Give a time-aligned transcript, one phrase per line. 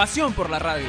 [0.00, 0.86] Pasión por la radio.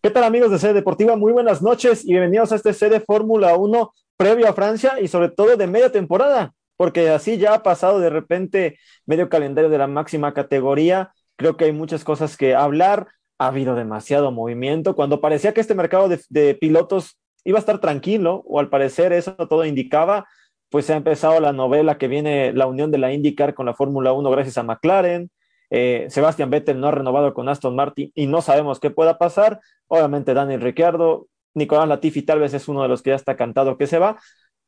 [0.00, 1.16] ¿Qué tal amigos de Sede Deportiva?
[1.16, 5.30] Muy buenas noches y bienvenidos a este Sede Fórmula 1 previo a Francia y sobre
[5.30, 9.86] todo de media temporada, porque así ya ha pasado de repente medio calendario de la
[9.86, 11.12] máxima categoría.
[11.36, 13.08] Creo que hay muchas cosas que hablar.
[13.38, 14.94] Ha habido demasiado movimiento.
[14.94, 19.34] Cuando parecía que este mercado de, pilotos iba a estar tranquilo, o al parecer eso
[19.48, 20.26] todo indicaba,
[20.70, 23.74] pues se ha empezado la novela que viene la unión de la IndyCar con la
[23.74, 25.30] Fórmula 1 gracias a McLaren.
[25.70, 29.60] Eh, Sebastián Vettel no ha renovado con Aston Martin y no sabemos qué pueda pasar.
[29.88, 33.76] Obviamente Daniel Ricciardo, Nicolás Latifi tal vez es uno de los que ya está cantado
[33.76, 34.18] que se va,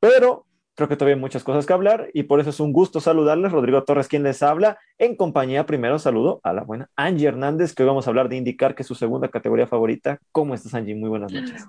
[0.01, 3.01] pero creo que todavía hay muchas cosas que hablar y por eso es un gusto
[3.01, 3.53] saludarles.
[3.53, 7.83] Rodrigo Torres, quien les habla, en compañía primero saludo a la buena Angie Hernández, que
[7.83, 10.19] hoy vamos a hablar de indicar que es su segunda categoría favorita.
[10.33, 10.95] ¿Cómo estás, Angie?
[10.95, 11.67] Muy buenas noches.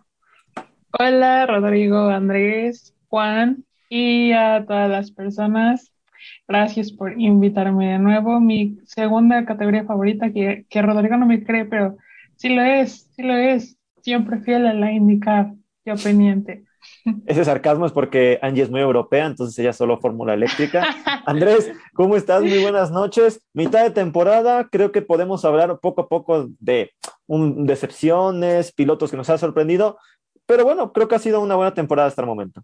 [0.98, 5.92] Hola, Rodrigo, Andrés, Juan y a todas las personas.
[6.48, 8.40] Gracias por invitarme de nuevo.
[8.40, 11.98] Mi segunda categoría favorita, que, que Rodrigo no me cree, pero
[12.36, 13.78] sí lo es, sí lo es.
[14.02, 15.52] Siempre fiel a la indicar,
[15.84, 16.64] yo pendiente.
[17.26, 20.84] Ese sarcasmo es porque Angie es muy europea, entonces ella solo fórmula eléctrica.
[21.26, 22.42] Andrés, ¿cómo estás?
[22.42, 23.42] Muy buenas noches.
[23.54, 26.92] Mitad de temporada, creo que podemos hablar poco a poco de
[27.28, 29.98] un, decepciones, pilotos que nos han sorprendido,
[30.46, 32.62] pero bueno, creo que ha sido una buena temporada hasta el momento.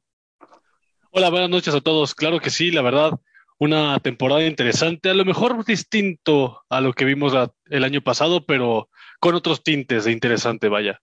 [1.12, 2.16] Hola, buenas noches a todos.
[2.16, 3.12] Claro que sí, la verdad,
[3.60, 7.34] una temporada interesante, a lo mejor distinto a lo que vimos
[7.70, 8.90] el año pasado, pero
[9.20, 11.00] con otros tintes de interesante, vaya.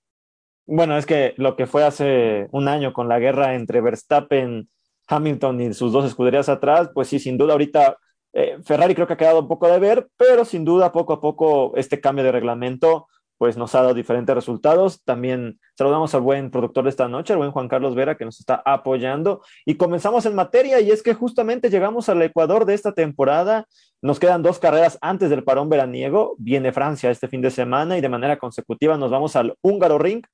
[0.70, 4.68] Bueno, es que lo que fue hace un año con la guerra entre Verstappen,
[5.06, 7.96] Hamilton y sus dos escuderías atrás, pues sí, sin duda ahorita
[8.34, 11.20] eh, Ferrari creo que ha quedado un poco de ver, pero sin duda poco a
[11.22, 13.06] poco este cambio de reglamento
[13.38, 15.02] pues nos ha dado diferentes resultados.
[15.04, 18.40] También saludamos al buen productor de esta noche, el buen Juan Carlos Vera, que nos
[18.40, 19.42] está apoyando.
[19.64, 23.66] Y comenzamos en materia, y es que justamente llegamos al Ecuador de esta temporada.
[24.02, 26.34] Nos quedan dos carreras antes del parón veraniego.
[26.38, 30.24] Viene Francia este fin de semana y de manera consecutiva nos vamos al Húngaro Ring,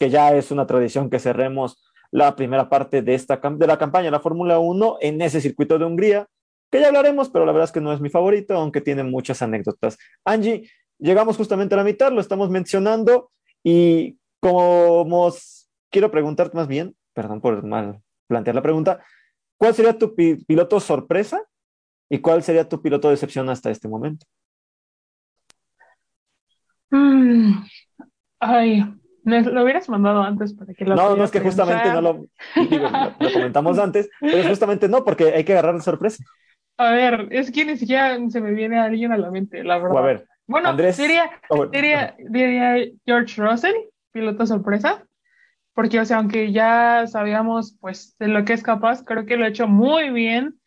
[0.00, 4.06] que ya es una tradición que cerremos la primera parte de, esta, de la campaña
[4.06, 6.26] de la Fórmula 1 en ese circuito de Hungría,
[6.70, 9.42] que ya hablaremos, pero la verdad es que no es mi favorito, aunque tiene muchas
[9.42, 9.98] anécdotas.
[10.24, 13.30] Angie, llegamos justamente a la mitad, lo estamos mencionando
[13.62, 15.06] y como
[15.90, 19.04] quiero preguntarte más bien, perdón por mal plantear la pregunta,
[19.58, 21.42] ¿cuál sería tu pi piloto sorpresa
[22.08, 24.24] y cuál sería tu piloto de decepción hasta este momento?
[26.90, 27.64] Mm,
[28.40, 32.00] ay, me lo hubieras mandado antes para que lo No, no es que justamente no
[32.00, 36.24] lo, digo, lo, lo comentamos antes, pero justamente no, porque hay que agarrar la sorpresa.
[36.76, 39.96] A ver, es que ni siquiera se me viene alguien a la mente, la verdad.
[39.96, 41.30] O a ver, bueno, Andrés, diría,
[41.70, 42.76] diría, diría
[43.06, 43.74] George Russell,
[44.12, 45.04] piloto sorpresa,
[45.74, 49.44] porque, o sea, aunque ya sabíamos, pues, de lo que es capaz, creo que lo
[49.44, 50.58] ha hecho muy bien.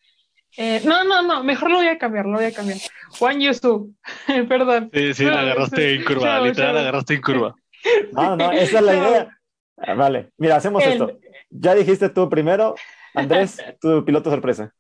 [0.55, 2.77] Eh, no, no, no, mejor lo voy a cambiar, lo voy a cambiar.
[3.17, 3.93] Juan Yusu,
[4.47, 4.89] perdón.
[4.93, 7.55] Sí, sí, No, la agarraste sí, en curva, literal, la agarraste en curva.
[8.11, 9.39] No, no, esa es la idea.
[9.77, 11.17] Ah, Vale, mira, hacemos El- esto.
[11.49, 12.75] Ya dijiste tú primero,
[13.13, 14.73] Andrés, tu piloto sorpresa.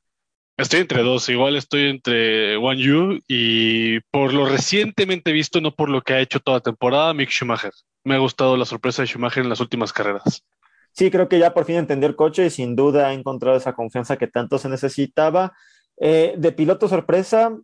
[0.57, 5.89] Estoy entre dos, igual estoy entre One Yu y por lo recientemente visto, no por
[5.89, 7.71] lo que ha hecho toda temporada, Mick Schumacher.
[8.03, 10.43] Me ha gustado la sorpresa de Schumacher en las últimas carreras.
[10.91, 13.73] Sí, creo que ya por fin entendió el coche y sin duda ha encontrado esa
[13.73, 15.53] confianza que tanto se necesitaba.
[15.99, 17.57] Eh, de piloto sorpresa,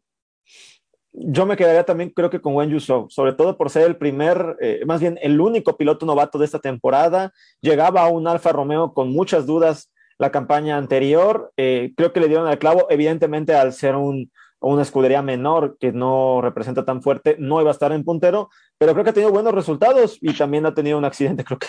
[1.12, 4.58] yo me quedaría también creo que con Wen Yuso, sobre todo por ser el primer,
[4.62, 7.34] eh, más bien el único piloto novato de esta temporada.
[7.62, 11.52] Llegaba a un Alfa Romeo con muchas dudas la campaña anterior.
[11.58, 15.92] Eh, creo que le dieron el clavo, evidentemente al ser un, una escudería menor que
[15.92, 19.32] no representa tan fuerte, no iba a estar en puntero, pero creo que ha tenido
[19.32, 21.68] buenos resultados y también ha tenido un accidente, creo que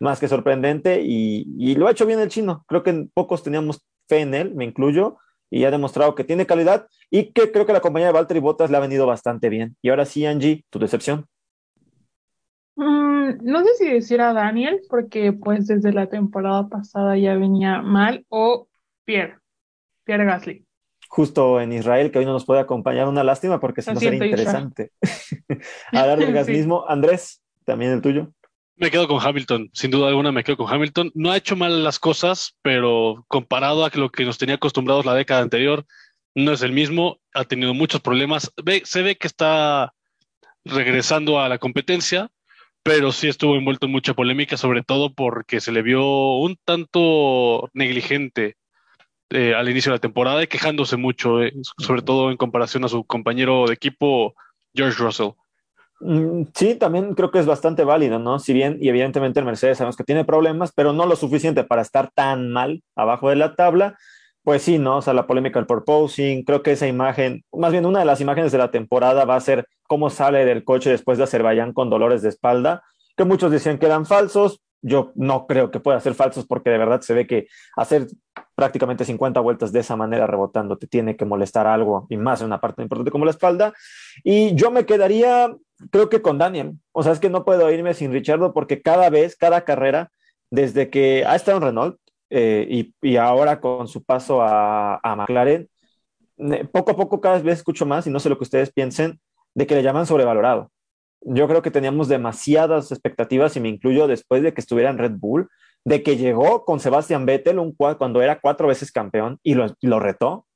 [0.00, 2.64] más que sorprendente, y, y lo ha hecho bien el chino.
[2.68, 5.18] Creo que pocos teníamos fe en él, me incluyo,
[5.50, 8.70] y ha demostrado que tiene calidad y que creo que la compañía de Valtteri Bottas
[8.70, 9.76] le ha venido bastante bien.
[9.82, 11.26] Y ahora sí, Angie, tu decepción.
[12.76, 17.82] Mm, no sé si decir a Daniel, porque pues desde la temporada pasada ya venía
[17.82, 18.68] mal, o
[19.04, 19.38] Pierre,
[20.04, 20.64] Pierre Gasly.
[21.08, 23.08] justo en Israel, que hoy no nos puede acompañar.
[23.08, 24.92] Una lástima porque si no sería interesante
[25.92, 26.84] hablar del gas mismo.
[26.88, 28.32] Andrés, también el tuyo.
[28.80, 31.10] Me quedo con Hamilton, sin duda alguna me quedo con Hamilton.
[31.14, 35.14] No ha hecho mal las cosas, pero comparado a lo que nos tenía acostumbrados la
[35.14, 35.84] década anterior,
[36.36, 37.18] no es el mismo.
[37.34, 38.52] Ha tenido muchos problemas.
[38.84, 39.94] se ve que está
[40.64, 42.30] regresando a la competencia,
[42.84, 47.70] pero sí estuvo envuelto en mucha polémica, sobre todo porque se le vio un tanto
[47.74, 48.56] negligente
[49.30, 52.88] eh, al inicio de la temporada y quejándose mucho, eh, sobre todo en comparación a
[52.88, 54.34] su compañero de equipo,
[54.72, 55.32] George Russell.
[56.00, 58.38] Mm, sí, también creo que es bastante válido, ¿no?
[58.38, 61.82] Si bien, y evidentemente el Mercedes sabemos que tiene problemas, pero no lo suficiente para
[61.82, 63.98] estar tan mal abajo de la tabla,
[64.42, 64.98] pues sí, ¿no?
[64.98, 68.20] O sea, la polémica del proposing, creo que esa imagen, más bien una de las
[68.20, 71.90] imágenes de la temporada va a ser cómo sale del coche después de Azerbaiyán con
[71.90, 72.82] dolores de espalda,
[73.16, 76.78] que muchos decían que eran falsos, yo no creo que pueda ser falsos porque de
[76.78, 78.06] verdad se ve que hacer
[78.54, 82.46] prácticamente 50 vueltas de esa manera rebotando te tiene que molestar algo y más en
[82.46, 83.72] una parte importante como la espalda.
[84.22, 85.54] Y yo me quedaría,
[85.90, 86.74] creo que con Daniel.
[86.92, 90.10] O sea, es que no puedo irme sin Richardo porque cada vez, cada carrera,
[90.50, 91.98] desde que ha estado en Renault
[92.30, 95.68] eh, y, ahora con su paso a, a McLaren,
[96.72, 99.20] poco a poco cada vez escucho más y no sé lo que ustedes piensen
[99.54, 100.70] de que le llaman sobrevalorado
[101.20, 105.12] yo creo que teníamos demasiadas expectativas, y me incluyo después de que estuviera en Red
[105.18, 105.48] Bull,
[105.84, 110.00] de que llegó con Sebastián Vettel un, cuando era cuatro veces campeón y lo, lo
[110.00, 110.46] retó.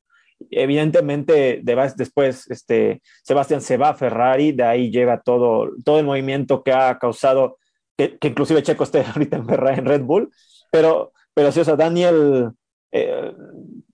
[0.50, 1.60] Evidentemente,
[1.96, 6.72] después este, Sebastián se va a Ferrari, de ahí llega todo, todo el movimiento que
[6.72, 7.58] ha causado,
[7.96, 10.30] que, inclusive Checo esté ahorita en, Ferrari, en Red Bull,
[10.70, 12.50] pero, pero sí, o sea, Daniel
[12.92, 13.34] eh,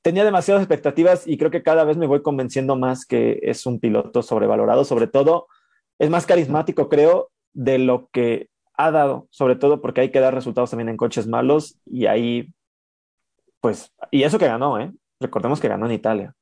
[0.02, 3.80] tenía demasiadas expectativas y creo que cada vez me voy convenciendo más que es un
[3.80, 5.46] piloto sobrevalorado, sobre todo
[5.98, 10.34] es más carismático, creo, de lo que ha dado, sobre todo porque hay que dar
[10.34, 12.52] resultados también en coches malos y ahí,
[13.60, 14.92] pues, y eso que ganó, ¿eh?
[15.20, 16.34] Recordemos que ganó en Italia.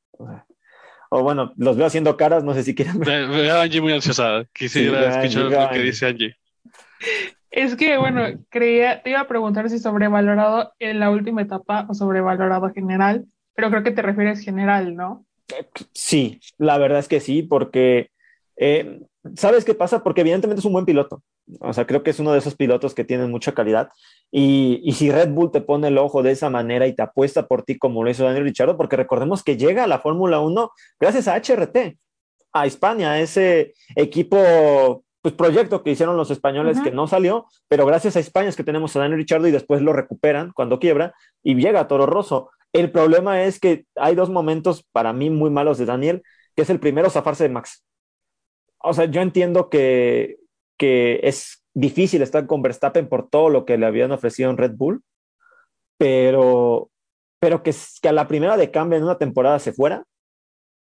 [1.10, 2.98] O, bueno, los veo haciendo caras, no sé si quieren.
[3.00, 6.36] Veo a Angie muy ansiosa, quisiera escuchar lo que dice Angie.
[7.50, 11.94] Es que, bueno, creía, te iba a preguntar si sobrevalorado en la última etapa o
[11.94, 13.24] sobrevalorado general,
[13.54, 15.24] pero creo que te refieres general, ¿no?
[15.92, 18.10] Sí, la verdad es que sí, porque
[18.56, 19.00] eh,
[19.36, 20.02] ¿Sabes qué pasa?
[20.02, 21.22] Porque evidentemente es un buen piloto.
[21.60, 23.90] O sea, creo que es uno de esos pilotos que tienen mucha calidad.
[24.30, 27.46] Y, y, si Red Bull te pone el ojo de esa manera y te apuesta
[27.46, 30.70] por ti como lo hizo Daniel Ricciardo, porque recordemos que llega a la Fórmula 1
[31.00, 31.98] gracias a HRT,
[32.52, 38.16] a España, ese equipo, pues proyecto que hicieron los españoles que no salió, pero gracias
[38.16, 41.54] a España es que tenemos a Daniel Ricciardo y después lo recuperan cuando quiebra y
[41.54, 42.50] llega a Toro Rosso.
[42.72, 46.22] El problema es que hay dos momentos para mí muy malos de Daniel,
[46.54, 47.85] que es el primero, zafarse de Max
[48.82, 50.38] o sea, yo entiendo que,
[50.78, 54.72] que es difícil estar con Verstappen por todo lo que le habían ofrecido en Red
[54.76, 55.02] Bull,
[55.98, 56.90] pero,
[57.38, 60.04] pero que, que a la primera de cambio en una temporada se fuera,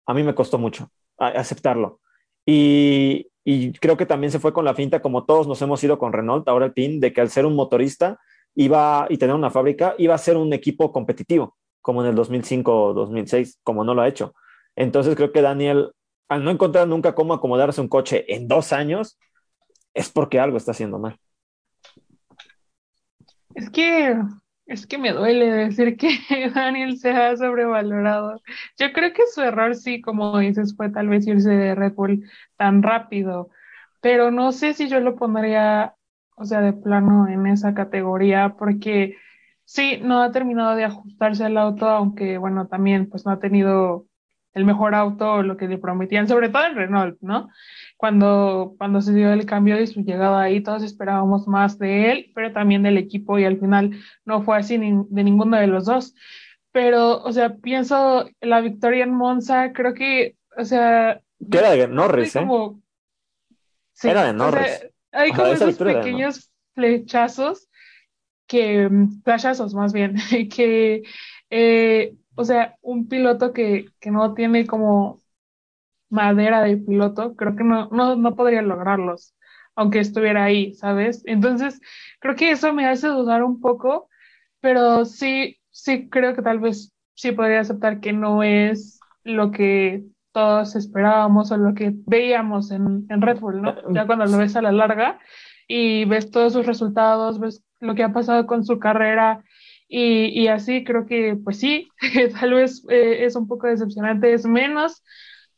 [0.06, 2.00] a mí me costó mucho aceptarlo.
[2.46, 5.98] Y, y, creo que también se fue con la finta, como todos nos hemos ido
[5.98, 8.18] con Renault, ahora el PIN, de que al ser un motorista
[8.54, 12.84] iba y tener una fábrica, iba a ser un equipo competitivo, como en el 2005
[12.84, 14.34] o 2006, como no lo ha hecho.
[14.76, 15.92] Entonces creo que Daniel
[16.28, 19.18] al no encontrar nunca cómo acomodarse un coche en dos años,
[19.94, 21.18] es porque algo está haciendo mal.
[23.54, 24.14] Es que,
[24.66, 26.08] es que me duele decir que
[26.54, 28.42] Daniel se ha sobrevalorado.
[28.78, 32.28] Yo creo que su error sí, como dices, fue tal vez irse de Red Bull
[32.56, 33.48] tan rápido,
[34.00, 35.94] pero no sé si yo lo pondría,
[36.36, 39.16] o sea, de plano en esa categoría, porque
[39.64, 44.06] sí, no ha terminado de ajustarse al auto, aunque bueno, también pues no ha tenido
[44.56, 47.50] el mejor auto, lo que le prometían, sobre todo en Renault, ¿no?
[47.98, 52.32] Cuando, cuando se dio el cambio y su llegada ahí, todos esperábamos más de él,
[52.34, 53.90] pero también del equipo y al final
[54.24, 56.14] no fue así de ninguno de los dos.
[56.72, 61.20] Pero, o sea, pienso la victoria en Monza, creo que, o sea...
[61.50, 62.48] Que era de Norris, ¿eh?
[63.92, 64.86] Sí, era de Norris.
[65.12, 67.68] hay como esos pequeños flechazos
[68.46, 70.14] que, mm, flechazos más bien,
[70.54, 71.02] que
[71.50, 75.20] eh, o sea, un piloto que, que no tiene como
[76.10, 79.34] madera de piloto, creo que no, no, no podría lograrlos,
[79.74, 81.22] aunque estuviera ahí, ¿sabes?
[81.26, 81.80] Entonces,
[82.20, 84.08] creo que eso me hace dudar un poco,
[84.60, 90.04] pero sí, sí creo que tal vez sí podría aceptar que no es lo que
[90.32, 93.74] todos esperábamos o lo que veíamos en, en Red Bull, ¿no?
[93.92, 95.18] Ya cuando lo ves a la larga
[95.66, 99.42] y ves todos sus resultados, ves lo que ha pasado con su carrera
[99.88, 101.88] y, y así creo que, pues sí,
[102.40, 105.02] tal vez eh, es un poco decepcionante, es menos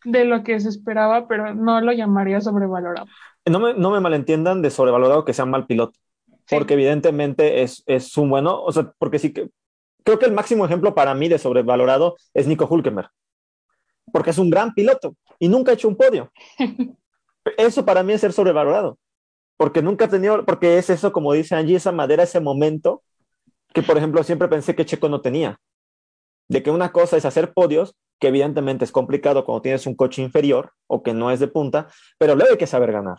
[0.04, 3.06] de lo que se esperaba, pero no lo llamaría sobrevalorado.
[3.46, 5.98] No me, no me malentiendan de sobrevalorado que sea mal piloto,
[6.48, 9.50] porque evidentemente es, es un bueno, o sea, porque sí que
[10.04, 13.10] creo que el máximo ejemplo para mí de sobrevalorado es Nico Hulkenberg.
[14.12, 16.32] porque es un gran piloto y nunca ha hecho un podio.
[17.56, 18.98] Eso para mí es ser sobrevalorado,
[19.56, 23.02] porque nunca ha tenido, porque es eso, como dice Angie, esa madera, ese momento
[23.72, 25.60] que, por ejemplo, siempre pensé que Checo no tenía.
[26.48, 30.22] De que una cosa es hacer podios, que evidentemente es complicado cuando tienes un coche
[30.22, 33.18] inferior o que no es de punta, pero luego hay que saber ganar.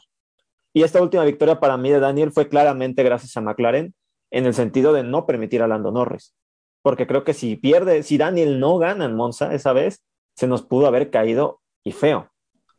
[0.73, 3.93] Y esta última victoria para mí de Daniel fue claramente gracias a McLaren
[4.31, 6.35] en el sentido de no permitir a Lando Norris.
[6.81, 10.03] Porque creo que si pierde, si Daniel no gana en Monza esa vez,
[10.35, 12.31] se nos pudo haber caído y feo.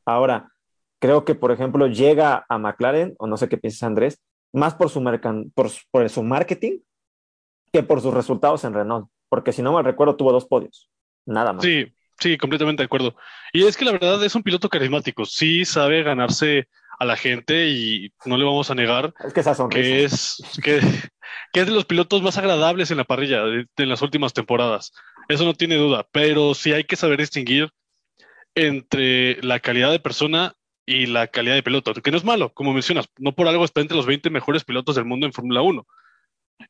[0.05, 0.53] Ahora,
[1.01, 4.23] creo que, por ejemplo, llega a McLaren, o no sé qué piensas, Andrés,
[4.53, 5.03] más por su,
[5.55, 6.79] por, por su marketing
[7.73, 9.09] que por sus resultados en Renault.
[9.29, 10.91] Porque si no me recuerdo, tuvo dos podios.
[11.25, 11.65] Nada más.
[11.65, 11.87] Sí,
[12.19, 13.15] sí, completamente de acuerdo.
[13.53, 15.25] Y es que la verdad es un piloto carismático.
[15.25, 16.69] Sí sabe ganarse
[17.01, 20.81] a la gente y no le vamos a negar es que, esa que es que,
[21.51, 24.93] que, es de los pilotos más agradables en la parrilla de, las últimas temporadas.
[25.29, 27.71] Eso no tiene duda, pero sí hay que saber distinguir
[28.55, 32.75] entre la calidad de persona y la calidad de piloto, que no es malo, como
[32.75, 35.87] mencionas, no por algo está entre los 20 mejores pilotos del mundo en Fórmula 1,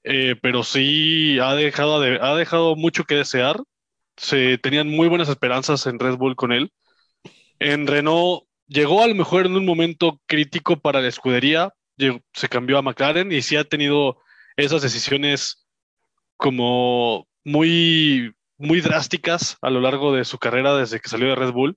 [0.05, 3.61] eh, pero sí ha dejado, de, ha dejado mucho que desear.
[4.17, 6.73] Se tenían muy buenas esperanzas en Red Bull con él.
[7.59, 11.73] En Renault llegó a lo mejor en un momento crítico para la escudería,
[12.33, 14.19] se cambió a McLaren y sí ha tenido
[14.57, 15.67] esas decisiones
[16.37, 21.53] como muy, muy drásticas a lo largo de su carrera desde que salió de Red
[21.53, 21.77] Bull,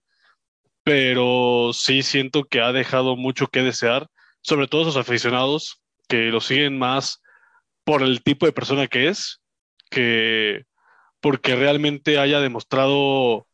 [0.83, 4.07] pero sí siento que ha dejado mucho que desear,
[4.41, 7.22] sobre todo sus aficionados que lo siguen más
[7.83, 9.41] por el tipo de persona que es,
[9.89, 10.63] que
[11.21, 13.47] porque realmente haya demostrado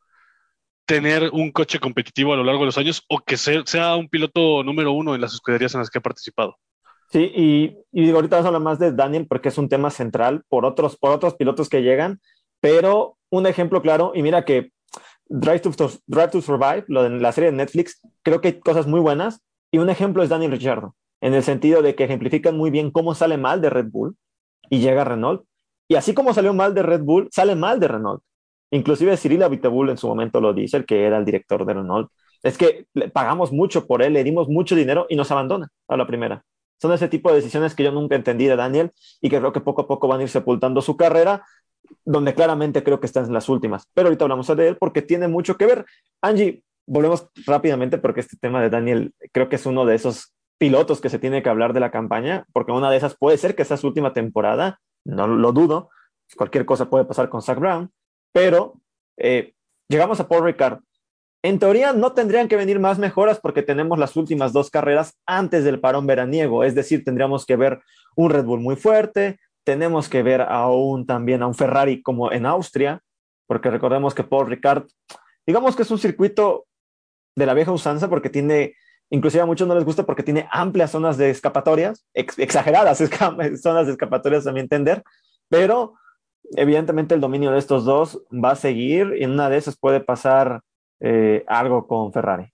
[0.85, 4.63] tener un coche competitivo a lo largo de los años o que sea, un piloto
[4.63, 6.57] número uno en las escuderías en las que ha participado.
[7.11, 10.65] Sí, y, y ahorita vamos a más de Daniel porque es un tema central por
[10.65, 12.19] otros, por otros pilotos que llegan,
[12.59, 14.71] pero un ejemplo claro, y mira que
[15.27, 18.87] Drive to, Drive to Survive, lo de la serie de Netflix, creo que hay cosas
[18.87, 22.71] muy buenas, y un ejemplo es Daniel Ricciardo, en el sentido de que ejemplifican muy
[22.71, 24.15] bien cómo sale mal de Red Bull
[24.69, 25.43] y llega Renault,
[25.87, 28.21] y así como salió mal de Red Bull, sale mal de Renault.
[28.71, 32.11] Inclusive Cyril Abiteboul en su momento lo dice, el que era el director de Renault.
[32.43, 36.05] Es que pagamos mucho por él, le dimos mucho dinero y nos abandona a la
[36.05, 36.45] primera.
[36.79, 39.61] Son ese tipo de decisiones que yo nunca entendí de Daniel y que creo que
[39.61, 41.43] poco a poco van a ir sepultando su carrera,
[42.05, 43.87] donde claramente creo que están en las últimas.
[43.95, 45.85] Pero ahorita hablamos de él porque tiene mucho que ver.
[46.21, 51.01] Angie, volvemos rápidamente porque este tema de Daniel creo que es uno de esos pilotos
[51.01, 53.65] que se tiene que hablar de la campaña, porque una de esas puede ser que
[53.65, 55.89] sea su última temporada, no lo dudo,
[56.35, 57.91] cualquier cosa puede pasar con Zach Brown,
[58.31, 58.75] pero
[59.17, 59.53] eh,
[59.87, 60.79] llegamos a Paul Ricard.
[61.41, 65.63] En teoría no tendrían que venir más mejoras porque tenemos las últimas dos carreras antes
[65.63, 67.81] del parón veraniego, es decir, tendríamos que ver
[68.15, 72.45] un Red Bull muy fuerte, tenemos que ver aún también a un Ferrari como en
[72.45, 73.01] Austria,
[73.47, 74.87] porque recordemos que Paul Ricard,
[75.47, 76.65] digamos que es un circuito
[77.35, 78.75] de la vieja usanza porque tiene,
[79.09, 82.97] inclusive a muchos no les gusta porque tiene amplias zonas de escapatorias, exageradas
[83.61, 85.03] zonas de escapatorias a mi entender,
[85.49, 85.95] pero
[86.55, 89.99] evidentemente el dominio de estos dos va a seguir y en una de esas puede
[89.99, 90.61] pasar
[90.99, 92.51] eh, algo con Ferrari.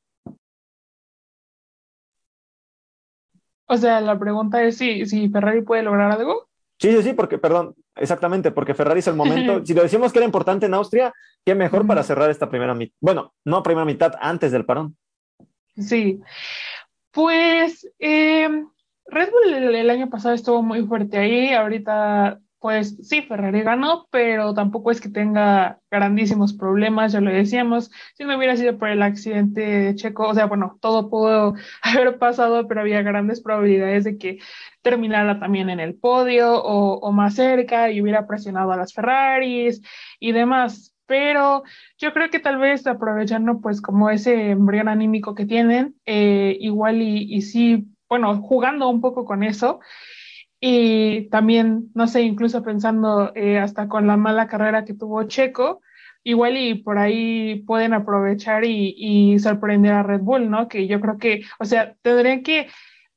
[3.68, 6.48] O sea, la pregunta es si, si Ferrari puede lograr algo.
[6.78, 9.62] Sí, sí, sí, porque, perdón, exactamente, porque Ferrari es el momento.
[9.66, 12.96] si lo decimos que era importante en Austria, qué mejor para cerrar esta primera mitad.
[13.00, 14.96] Bueno, no primera mitad, antes del parón.
[15.78, 16.22] Sí.
[17.12, 18.50] Pues eh,
[19.08, 21.54] Red Bull el, año pasado estuvo muy fuerte ahí.
[21.54, 27.92] Ahorita pues sí, Ferrari ganó, pero tampoco es que tenga grandísimos problemas, ya lo decíamos,
[28.16, 31.54] si no hubiera sido por el accidente de Checo, o sea, bueno, todo pudo
[31.84, 34.40] haber pasado, pero había grandes probabilidades de que
[34.82, 39.84] terminara también en el podio o, más cerca y hubiera presionado a las Ferraris
[40.20, 40.95] y demás.
[41.08, 41.64] Pero
[42.00, 47.02] yo creo que tal vez aprovechando pues como ese embrión anímico que tienen, eh, igual
[47.02, 49.80] y, y sí, bueno, jugando un poco con eso,
[50.60, 55.82] y también, no sé, incluso pensando eh, hasta con la mala carrera que tuvo Checo,
[56.24, 60.68] igual y por ahí pueden aprovechar y, y sorprender a Red Bull, ¿no?
[60.68, 62.68] Que yo creo que, o sea, tendrían que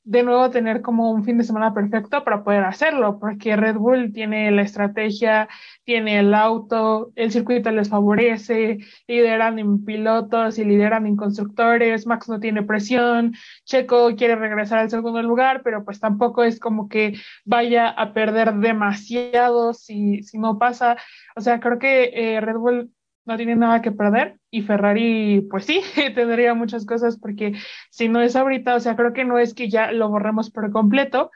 [0.09, 4.11] de nuevo tener como un fin de semana perfecto para poder hacerlo, porque Red Bull
[4.15, 5.51] tiene la estrategia,
[5.85, 12.27] tiene el auto, el circuito les favorece, lideran en pilotos y lideran en constructores, Max
[12.27, 13.35] no tiene presión,
[13.67, 18.55] Checo quiere regresar al segundo lugar, pero pues tampoco es como que vaya a perder
[18.55, 20.97] demasiado si, si no pasa.
[21.37, 22.91] O sea, creo que eh, Red Bull
[23.29, 25.83] no tiene nada que perder y Ferrari, pues sí,
[26.15, 27.53] tendría muchas cosas porque
[27.91, 30.73] si no es ahorita, o sea, creo que no es que ya lo borremos por
[30.73, 31.31] completo,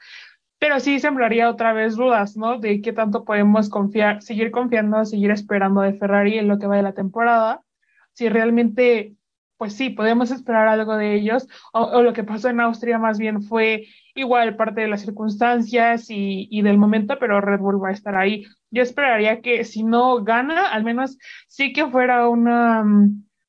[0.57, 2.57] pero sí sembraría otra vez dudas, ¿no?
[2.57, 6.77] De qué tanto podemos confiar, seguir confiando, seguir esperando de Ferrari en lo que va
[6.77, 7.61] de la temporada,
[8.13, 9.13] si realmente,
[9.63, 13.41] pues sí, podemos esperar algo de ellos, o, lo que pasó en Austria más bien
[13.43, 17.93] fue igual parte de las circunstancias y, y, del momento, pero Red Bull va a
[17.93, 18.45] estar ahí.
[18.71, 21.17] Yo esperaría que si no gana, al menos
[21.47, 22.83] sí que fuera una,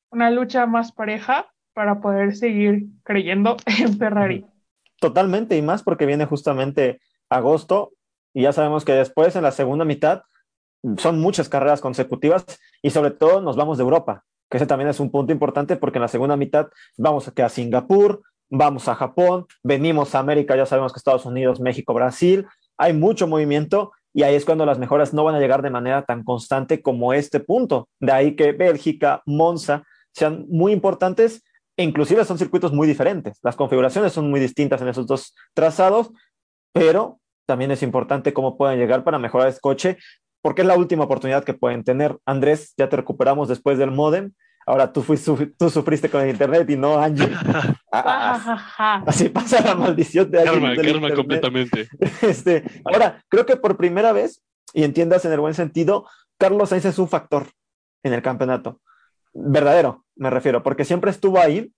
[0.09, 4.45] una lucha más pareja para poder seguir creyendo en Ferrari.
[5.01, 7.91] Totalmente, y más porque viene justamente agosto
[8.33, 10.21] y ya sabemos que después en la segunda mitad
[10.95, 12.45] son muchas carreras consecutivas
[12.81, 15.97] y sobre todo nos vamos de Europa, que ese también es un punto importante porque
[15.97, 20.93] en la segunda mitad vamos a Singapur, vamos a Japón, venimos a América, ya sabemos
[20.93, 22.45] que Estados Unidos, México, Brasil,
[22.77, 26.05] hay mucho movimiento y ahí es cuando las mejoras no van a llegar de manera
[26.05, 27.89] tan constante como este punto.
[27.99, 29.83] De ahí que Bélgica, Monza
[30.13, 31.43] sean muy importantes
[31.75, 33.39] e inclusive son circuitos muy diferentes.
[33.43, 36.11] Las configuraciones son muy distintas en esos dos trazados,
[36.71, 39.97] pero también es importante cómo pueden llegar para mejorar el coche,
[40.45, 42.19] porque es la última oportunidad que pueden tener.
[42.23, 44.31] Andrés, ya te recuperamos después del modem.
[44.67, 47.27] Ahora tú, fuiste, tú sufriste con el internet y no Angie.
[47.91, 50.75] Ah, ah, así pasa la maldición de Angie.
[50.75, 51.87] Karma, completamente.
[52.21, 56.85] Este, ahora, creo que por primera vez, y entiendas en el buen sentido, Carlos Sainz
[56.85, 57.47] es un factor
[58.03, 58.81] en el campeonato.
[59.33, 61.73] Verdadero, me refiero, porque siempre estuvo ahí,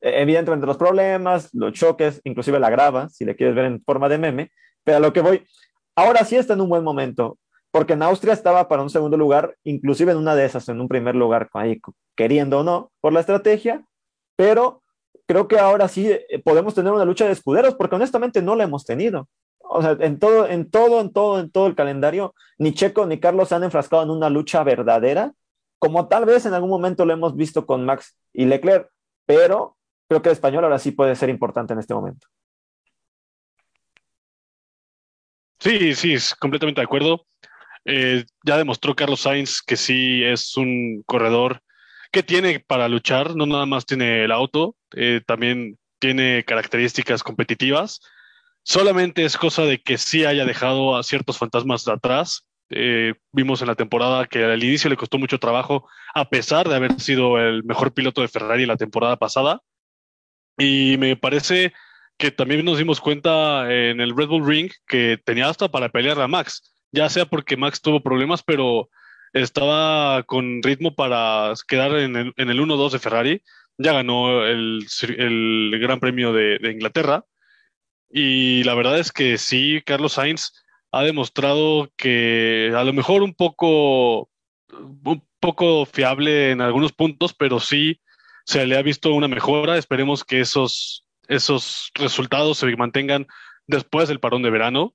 [0.00, 4.08] e, evidentemente los problemas, los choques, inclusive la grava, si le quieres ver en forma
[4.08, 4.50] de meme,
[4.82, 5.46] pero a lo que voy,
[5.94, 7.38] ahora sí está en un buen momento,
[7.70, 10.88] porque en Austria estaba para un segundo lugar, inclusive en una de esas, en un
[10.88, 11.50] primer lugar,
[12.16, 13.84] queriendo o no, por la estrategia,
[14.36, 14.82] pero
[15.26, 18.64] creo que ahora sí eh, podemos tener una lucha de escuderos, porque honestamente no la
[18.64, 19.28] hemos tenido.
[19.58, 23.20] O sea, en todo, en todo, en todo, en todo el calendario, ni Checo ni
[23.20, 25.32] Carlos se han enfrascado en una lucha verdadera,
[25.78, 28.90] como tal vez en algún momento lo hemos visto con Max y Leclerc,
[29.24, 29.76] pero
[30.08, 32.26] creo que el español ahora sí puede ser importante en este momento.
[35.60, 37.24] Sí, sí, completamente de acuerdo.
[37.84, 41.62] Eh, ya demostró Carlos Sainz que sí es un corredor
[42.12, 48.00] que tiene para luchar, no nada más tiene el auto, eh, también tiene características competitivas.
[48.62, 52.46] Solamente es cosa de que sí haya dejado a ciertos fantasmas de atrás.
[52.70, 56.76] Eh, vimos en la temporada que al inicio le costó mucho trabajo, a pesar de
[56.76, 59.60] haber sido el mejor piloto de Ferrari la temporada pasada.
[60.58, 61.72] Y me parece
[62.18, 66.20] que también nos dimos cuenta en el Red Bull Ring que tenía hasta para pelear
[66.20, 68.88] a Max, ya sea porque Max tuvo problemas, pero
[69.32, 73.42] estaba con ritmo para quedar en el, 1-2 de Ferrari,
[73.78, 74.86] ya ganó el,
[75.80, 77.24] Gran Premio de, Inglaterra,
[78.10, 80.52] y la verdad es que sí, Carlos Sainz
[80.92, 84.28] ha demostrado que a lo mejor un poco,
[84.72, 88.00] un poco fiable en algunos puntos, pero sí
[88.44, 89.78] se le ha visto una mejora.
[89.78, 93.26] Esperemos que esos esos resultados se mantengan
[93.66, 94.94] después del parón de verano.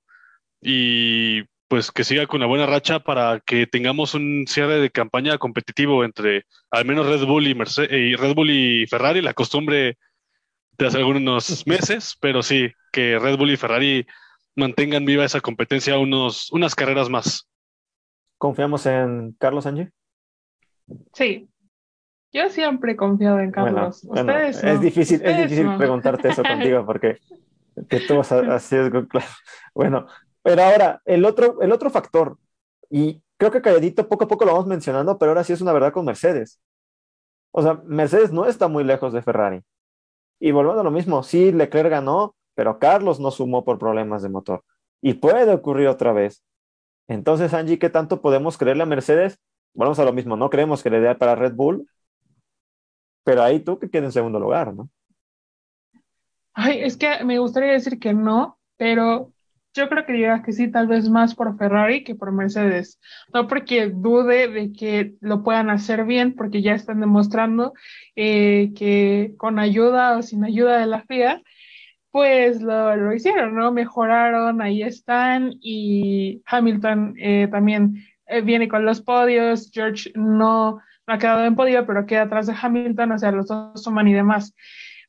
[0.60, 5.38] Y pues que siga con una buena racha para que tengamos un cierre de campaña
[5.38, 9.98] competitivo entre al menos Red Bull y, y Red Bull y Ferrari, la costumbre
[10.78, 14.06] de hace algunos meses, pero sí, que Red Bull y Ferrari
[14.54, 17.48] mantengan viva esa competencia unos, unas carreras más.
[18.38, 19.90] ¿Confiamos en Carlos Angie?
[21.12, 21.48] Sí,
[22.32, 24.06] yo siempre he confiado en Carlos.
[24.62, 27.18] es difícil, es difícil preguntarte eso contigo porque
[27.88, 29.26] que tú así es claro.
[29.74, 30.06] Bueno,
[30.46, 32.38] pero ahora, el otro, el otro factor,
[32.88, 35.72] y creo que Calladito poco a poco lo vamos mencionando, pero ahora sí es una
[35.72, 36.60] verdad con Mercedes.
[37.50, 39.64] O sea, Mercedes no está muy lejos de Ferrari.
[40.38, 44.28] Y volviendo a lo mismo, sí, Leclerc ganó, pero Carlos no sumó por problemas de
[44.28, 44.62] motor.
[45.02, 46.44] Y puede ocurrir otra vez.
[47.08, 49.40] Entonces, Angie, ¿qué tanto podemos creerle a Mercedes?
[49.74, 51.90] Volvemos a lo mismo, no creemos que le dé para Red Bull,
[53.24, 54.88] pero ahí tú que quedas en segundo lugar, ¿no?
[56.54, 59.32] Ay, es que me gustaría decir que no, pero
[59.76, 62.98] yo creo que digas que sí, tal vez más por Ferrari que por Mercedes.
[63.32, 67.74] No porque dude de que lo puedan hacer bien, porque ya están demostrando
[68.16, 71.42] eh, que con ayuda o sin ayuda de la FIA,
[72.10, 73.72] pues lo, hicieron, ¿no?
[73.72, 81.18] Mejoraron, ahí están, y Hamilton eh, también eh, viene con los podios, George no ha
[81.18, 84.54] quedado en podio, pero queda atrás de Hamilton, o sea, los dos suman y demás.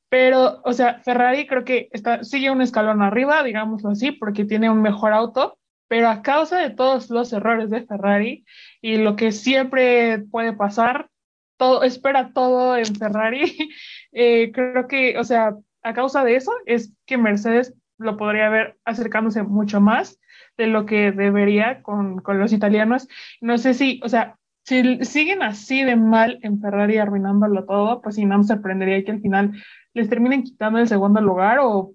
[0.10, 4.70] Pero, o sea, Ferrari creo que está, sigue un escalón arriba, digámoslo así, porque tiene
[4.70, 8.46] un mejor auto, pero a causa de todos los errores de Ferrari
[8.82, 11.10] y lo que siempre puede pasar,
[11.58, 13.70] todo, espera todo en Ferrari,
[14.12, 18.78] eh, creo que, o sea, a causa de eso es que Mercedes lo podría ver
[18.86, 20.20] acercándose mucho más
[20.58, 23.08] de lo que debería con, con los italianos.
[23.42, 28.16] No sé si, o sea, si siguen así de mal en Ferrari arruinándolo todo, pues
[28.16, 29.54] sí, no me sorprendería que al final
[29.98, 31.94] les terminen quitando el segundo lugar o,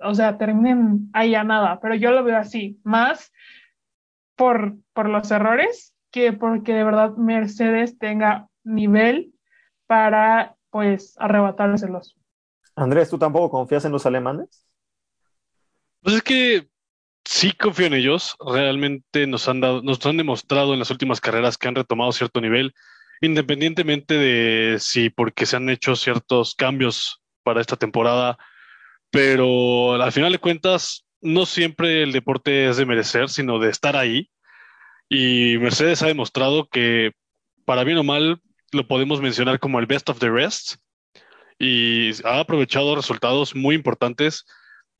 [0.00, 1.80] o sea, terminen ahí a nada.
[1.80, 3.32] Pero yo lo veo así, más
[4.36, 9.32] por, por los errores que porque de verdad Mercedes tenga nivel
[9.86, 12.16] para pues arrebatárselos.
[12.76, 14.66] Andrés, ¿tú tampoco confías en los alemanes?
[16.02, 16.68] Pues es que
[17.24, 18.36] sí confío en ellos.
[18.46, 22.40] Realmente nos han dado, nos han demostrado en las últimas carreras que han retomado cierto
[22.40, 22.74] nivel,
[23.20, 28.36] independientemente de si porque se han hecho ciertos cambios para esta temporada.
[29.10, 33.96] Pero al final de cuentas, no siempre el deporte es de merecer, sino de estar
[33.96, 34.30] ahí.
[35.08, 37.12] Y Mercedes ha demostrado que,
[37.64, 40.74] para bien o mal, lo podemos mencionar como el best of the rest.
[41.58, 44.44] Y ha aprovechado resultados muy importantes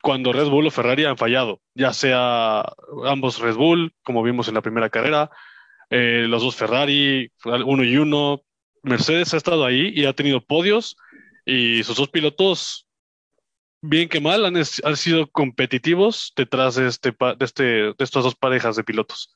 [0.01, 2.65] cuando Red Bull o Ferrari han fallado, ya sea
[3.05, 5.31] ambos Red Bull, como vimos en la primera carrera,
[5.91, 8.43] eh, los dos Ferrari, uno y uno.
[8.83, 10.97] Mercedes ha estado ahí y ha tenido podios
[11.49, 12.87] y sus dos pilotos,
[13.81, 18.35] bien que mal, han, han sido competitivos detrás de, este, de, este, de estas dos
[18.35, 19.35] parejas de pilotos.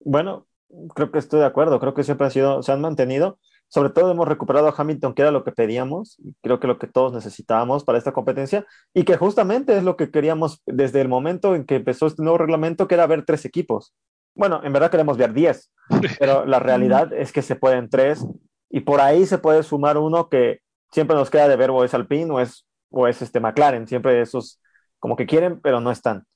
[0.00, 0.46] Bueno,
[0.94, 3.38] creo que estoy de acuerdo, creo que siempre han sido, se han mantenido.
[3.68, 6.78] Sobre todo hemos recuperado a Hamilton, que era lo que pedíamos, y creo que lo
[6.78, 11.08] que todos necesitábamos para esta competencia, y que justamente es lo que queríamos desde el
[11.08, 13.94] momento en que empezó este nuevo reglamento, que era ver tres equipos.
[14.34, 15.72] Bueno, en verdad queremos ver diez,
[16.20, 18.24] pero la realidad es que se pueden tres,
[18.70, 20.60] y por ahí se puede sumar uno que
[20.92, 24.20] siempre nos queda de ver o es Alpine o es, o es este McLaren, siempre
[24.20, 24.60] esos
[24.98, 26.26] como que quieren, pero no están.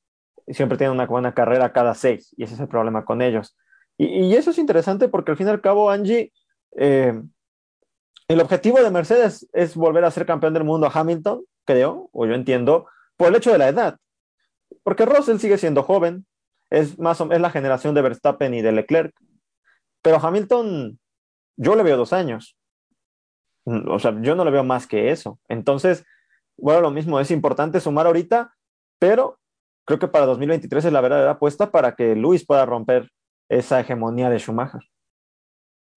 [0.49, 3.57] Siempre tienen una buena carrera cada seis, y ese es el problema con ellos.
[3.97, 6.33] Y, eso es interesante porque al fin y al cabo, Angie,
[6.77, 7.21] eh,
[8.29, 12.27] el objetivo de Mercedes es volver a ser campeón del mundo a Hamilton, creo, o
[12.27, 12.87] yo entiendo,
[13.17, 13.99] por el hecho de la edad.
[14.85, 16.27] Porque Russell sigue siendo joven,
[16.71, 19.13] es, más o, es la generación de Verstappen y de Leclerc.
[20.01, 20.99] Pero Hamilton,
[21.57, 22.57] yo le veo dos años.
[23.89, 25.39] O sea, yo no le veo más que eso.
[25.49, 26.05] Entonces,
[26.57, 28.55] bueno, lo mismo, es importante sumar ahorita,
[28.99, 29.39] pero
[29.85, 33.11] creo que para 2023 es la verdadera apuesta para que Luis pueda romper
[33.49, 34.81] esa hegemonía de Schumacher.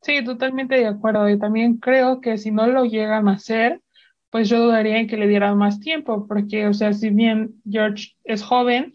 [0.01, 1.29] Sí, totalmente de acuerdo.
[1.29, 3.81] Y también creo que si no lo llegan a hacer,
[4.29, 8.13] pues yo dudaría en que le dieran más tiempo, porque, o sea, si bien George
[8.23, 8.93] es joven,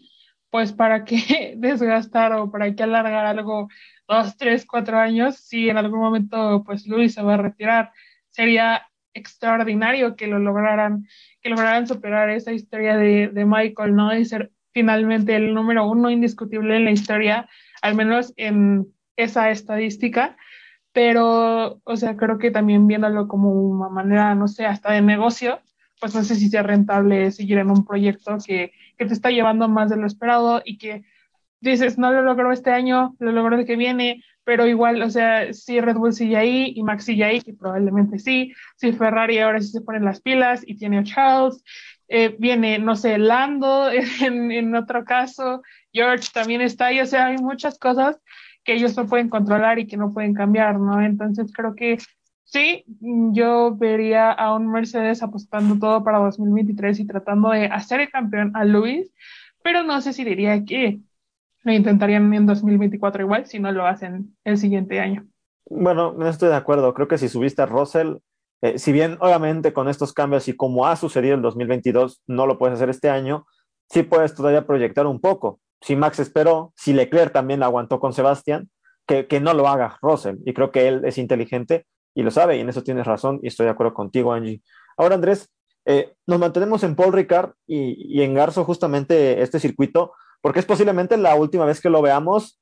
[0.49, 3.69] pues para qué desgastar o para qué alargar algo
[4.07, 7.91] dos, tres, cuatro años, si en algún momento pues Luis se va a retirar,
[8.39, 11.05] sería extraordinario que lo lograran,
[11.41, 14.15] que lograran superar esa historia de, de Michael, ¿no?
[14.15, 17.49] Y ser finalmente el número uno indiscutible en la historia,
[17.81, 20.37] al menos en esa estadística
[20.91, 25.61] pero, o sea, creo que también viéndolo como una manera, no sé, hasta de negocio,
[25.99, 29.67] pues no sé si sea rentable seguir en un proyecto que, que te está llevando
[29.67, 31.03] más de lo esperado y que
[31.61, 35.53] dices, no lo logró este año, lo logró el que viene, pero igual, o sea,
[35.53, 39.67] si Red Bull sigue ahí y Max sigue ahí, probablemente sí, si Ferrari ahora sí
[39.67, 41.63] se ponen las pilas y tiene a Charles,
[42.07, 45.61] eh, viene, no sé, Lando en, en otro caso,
[45.93, 48.19] George también está ahí, o sea, hay muchas cosas
[48.63, 50.99] que ellos no pueden controlar y que no pueden cambiar, ¿no?
[50.99, 51.99] Entonces creo que
[52.43, 52.85] sí,
[53.31, 58.51] yo vería a un Mercedes apostando todo para 2023 y tratando de hacer el campeón
[58.55, 59.13] a Luis,
[59.61, 61.01] pero no sé si diría que
[61.63, 65.27] lo intentarían en 2024 igual si no lo hacen el siguiente año.
[65.69, 66.93] Bueno, no estoy de acuerdo.
[66.93, 68.15] Creo que si subiste a Russell,
[68.61, 72.57] eh, si bien obviamente con estos cambios y como ha sucedido en 2022, no lo
[72.57, 73.45] puedes hacer este año,
[73.89, 78.69] sí puedes todavía proyectar un poco si Max esperó, si Leclerc también aguantó con Sebastián,
[79.07, 80.37] que, que, no lo haga Russell.
[80.45, 83.47] Y creo que él es inteligente y lo sabe, y en eso tienes razón, y
[83.47, 84.61] estoy de acuerdo contigo, Angie.
[84.97, 85.49] Ahora, Andrés,
[85.85, 90.65] eh, nos mantenemos en Paul Ricard y, y en Garzo justamente este circuito, porque es
[90.65, 92.59] posiblemente la última vez que lo veamos.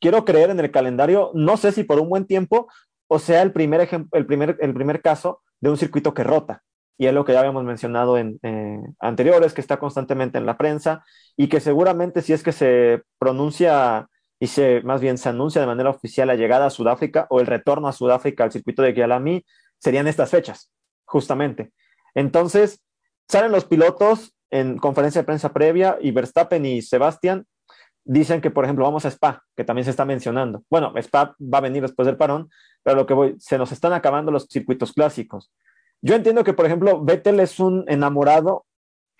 [0.00, 2.68] Quiero creer en el calendario, no sé si por un buen tiempo
[3.08, 6.62] o sea el primer, el primer, el primer caso de un circuito que rota
[6.98, 10.58] y es lo que ya habíamos mencionado en eh, anteriores, que está constantemente en la
[10.58, 11.04] prensa
[11.36, 14.08] y que seguramente si es que se pronuncia
[14.40, 17.46] y se más bien se anuncia de manera oficial la llegada a Sudáfrica o el
[17.46, 19.44] retorno a Sudáfrica al circuito de Guialami,
[19.78, 20.72] serían estas fechas,
[21.04, 21.72] justamente.
[22.14, 22.82] Entonces,
[23.28, 27.46] salen los pilotos en conferencia de prensa previa y Verstappen y Sebastián
[28.04, 30.62] dicen que, por ejemplo, vamos a Spa, que también se está mencionando.
[30.70, 32.48] Bueno, Spa va a venir después del parón,
[32.82, 35.52] pero lo que voy, se nos están acabando los circuitos clásicos.
[36.00, 38.64] Yo entiendo que, por ejemplo, Vettel es un enamorado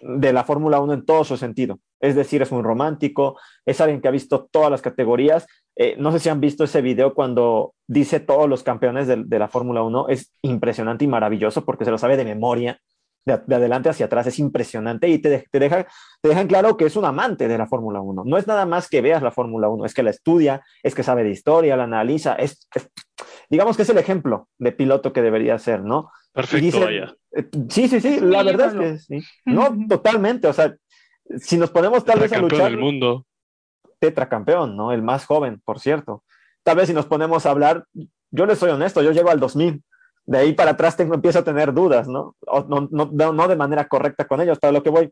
[0.01, 1.81] de la Fórmula 1 en todo su sentido.
[2.01, 5.47] Es decir, es un romántico, es alguien que ha visto todas las categorías.
[5.77, 9.39] Eh, no sé si han visto ese video cuando dice todos los campeones de, de
[9.39, 10.09] la Fórmula 1.
[10.09, 12.81] Es impresionante y maravilloso porque se lo sabe de memoria,
[13.29, 14.27] de, de adelante hacia atrás.
[14.27, 15.87] Es impresionante y te, te, deja,
[16.21, 18.25] te dejan claro que es un amante de la Fórmula 1.
[18.25, 21.03] No es nada más que veas la Fórmula 1, es que la estudia, es que
[21.03, 22.35] sabe de historia, la analiza.
[22.35, 22.91] Es, es
[23.49, 26.11] digamos que es el ejemplo de piloto que debería ser, ¿no?
[26.33, 27.15] Perfecto, dice, vaya.
[27.33, 29.27] Eh, sí, sí, sí, la verdad es que sí.
[29.45, 30.75] No, totalmente, o sea,
[31.39, 32.71] si nos ponemos tal vez a luchar...
[32.71, 33.25] del mundo.
[34.01, 34.93] Tetracampeón, ¿no?
[34.93, 36.23] El más joven, por cierto.
[36.63, 37.85] Tal vez si nos ponemos a hablar,
[38.31, 39.83] yo les soy honesto, yo llego al 2000,
[40.29, 42.37] de ahí para atrás empiezo a tener dudas, ¿no?
[42.69, 45.11] no, no, no de manera correcta con ellos, para lo que voy.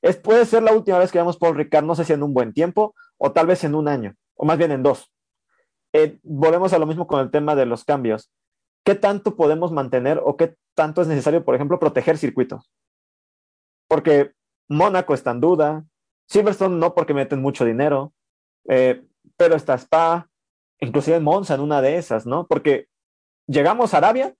[0.00, 2.32] Es, puede ser la última vez que veamos Paul Ricard, no sé si en un
[2.32, 5.10] buen tiempo o tal vez en un año, o más bien en dos.
[5.92, 8.30] Eh, volvemos a lo mismo con el tema de los cambios.
[8.84, 12.70] ¿Qué tanto podemos mantener o qué tanto es necesario, por ejemplo, proteger circuitos?
[13.88, 14.34] Porque
[14.68, 15.84] Mónaco está en duda,
[16.28, 18.12] Silverstone no porque meten mucho dinero,
[18.68, 19.02] eh,
[19.36, 20.28] pero está Spa,
[20.78, 22.46] inclusive Monza en una de esas, ¿no?
[22.46, 22.86] Porque
[23.48, 24.32] llegamos a Arabia,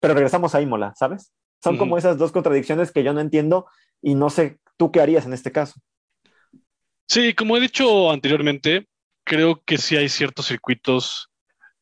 [0.00, 1.32] pero regresamos a Imola, ¿sabes?
[1.62, 3.66] Son como esas dos contradicciones que yo no entiendo
[4.02, 5.80] y no sé tú qué harías en este caso.
[7.08, 8.86] Sí, como he dicho anteriormente,
[9.24, 11.30] creo que sí hay ciertos circuitos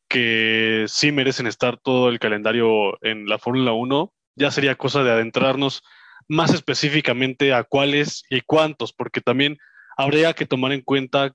[0.07, 4.13] que sí merecen estar todo el calendario en la Fórmula 1.
[4.35, 5.83] Ya sería cosa de adentrarnos
[6.27, 9.57] más específicamente a cuáles y cuántos, porque también
[9.97, 11.33] habría que tomar en cuenta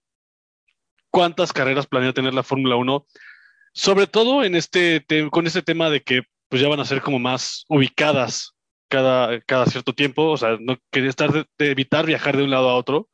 [1.11, 3.07] cuántas carreras planea tener la Fórmula 1,
[3.73, 7.19] sobre todo en este con este tema de que pues ya van a ser como
[7.19, 8.55] más ubicadas
[8.89, 12.69] cada, cada cierto tiempo, o sea, no quería estar de, evitar viajar de un lado
[12.69, 13.09] a otro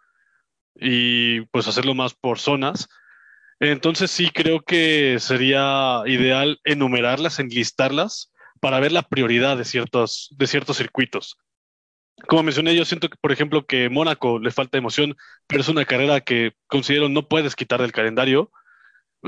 [0.75, 2.89] y pues hacerlo más por zonas.
[3.61, 10.47] Entonces sí creo que sería ideal enumerarlas, enlistarlas para ver la prioridad de ciertos, de
[10.47, 11.37] ciertos circuitos.
[12.27, 15.15] Como mencioné, yo siento que, por ejemplo, que Mónaco le falta emoción,
[15.47, 18.51] pero es una carrera que considero no puedes quitar del calendario,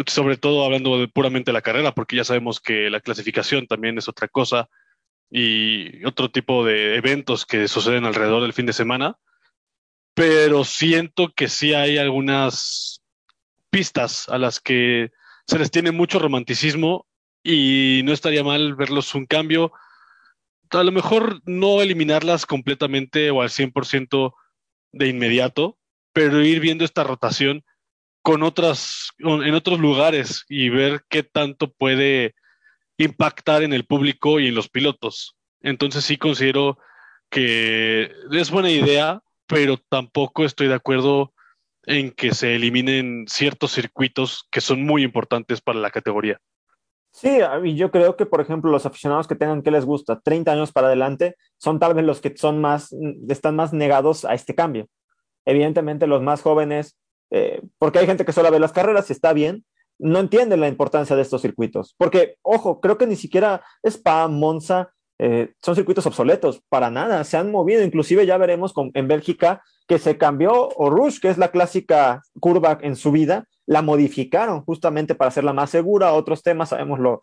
[0.06, 4.08] sobre todo hablando de puramente la carrera, porque ya sabemos que la clasificación también es
[4.08, 4.68] otra cosa
[5.30, 9.18] y otro tipo de eventos que suceden alrededor del fin de semana,
[10.14, 13.02] pero siento que sí hay algunas
[13.70, 15.10] pistas a las que
[15.46, 17.06] se les tiene mucho romanticismo
[17.42, 19.72] y no estaría mal verlos un cambio.
[20.70, 24.34] A lo mejor no eliminarlas completamente o al 100%
[24.92, 25.78] de inmediato,
[26.12, 27.64] pero ir viendo esta rotación
[28.22, 32.34] con otras, en otros lugares y ver qué tanto puede
[32.98, 35.36] impactar en el público y en los pilotos.
[35.60, 36.78] Entonces sí considero
[37.30, 41.32] que es buena idea, pero tampoco estoy de acuerdo
[41.84, 46.38] en que se eliminen ciertos circuitos que son muy importantes para la categoría.
[47.10, 50.52] Sí, y yo creo que, por ejemplo, los aficionados que tengan que les gusta 30
[50.52, 52.94] años para adelante son tal vez los que son más,
[53.28, 54.86] están más negados a este cambio.
[55.46, 56.98] Evidentemente, los más jóvenes,
[57.30, 59.64] eh, porque hay gente que solo ve las carreras y está bien,
[59.98, 61.94] no entienden la importancia de estos circuitos.
[61.98, 67.36] Porque, ojo, creo que ni siquiera Spa, Monza, eh, son circuitos obsoletos, para nada, se
[67.36, 71.50] han movido, inclusive ya veremos en Bélgica que se cambió, o Rouge, que es la
[71.50, 76.12] clásica curva en subida, la modificaron justamente para hacerla más segura.
[76.12, 77.20] Otros temas, sabemoslo,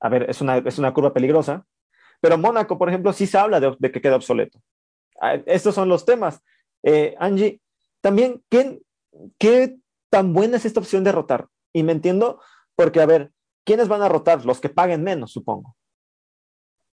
[0.00, 1.66] a ver, es una, es una curva peligrosa,
[2.20, 4.58] pero Mónaco, por ejemplo, sí se habla de, que queda obsoleto.
[5.20, 6.40] Ah, estos son los temas.
[6.82, 7.60] Eh, Angie,
[8.00, 8.80] también, ¿qué,
[9.38, 9.78] ¿qué
[10.10, 11.48] tan buena es esta opción de rotar?
[11.72, 12.40] Y me entiendo,
[12.76, 13.32] porque, a ver,
[13.64, 14.44] ¿quiénes van a rotar?
[14.44, 15.76] Los que paguen menos, supongo.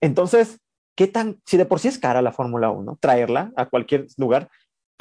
[0.00, 0.60] Entonces,
[0.96, 4.50] ¿qué tan, si de por sí es cara la Fórmula 1, traerla a cualquier lugar,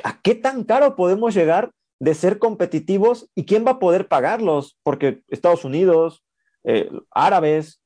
[0.03, 4.77] ¿a qué tan caro podemos llegar de ser competitivos y quién va a poder pagarlos,
[4.83, 6.23] porque Estados Unidos,
[6.65, 7.81] eh, árabes,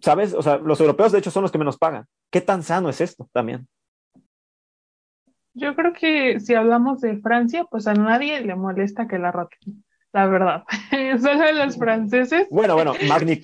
[0.00, 0.34] ¿sabes?
[0.34, 2.06] O sea, los europeos de hecho son los que menos pagan.
[2.30, 3.68] ¿Qué tan sano es esto también?
[5.54, 9.84] Yo creo que si hablamos de Francia, pues a nadie le molesta que la roten,
[10.12, 10.64] la verdad.
[11.20, 12.48] Solo a los franceses.
[12.50, 13.40] Bueno, bueno, Magny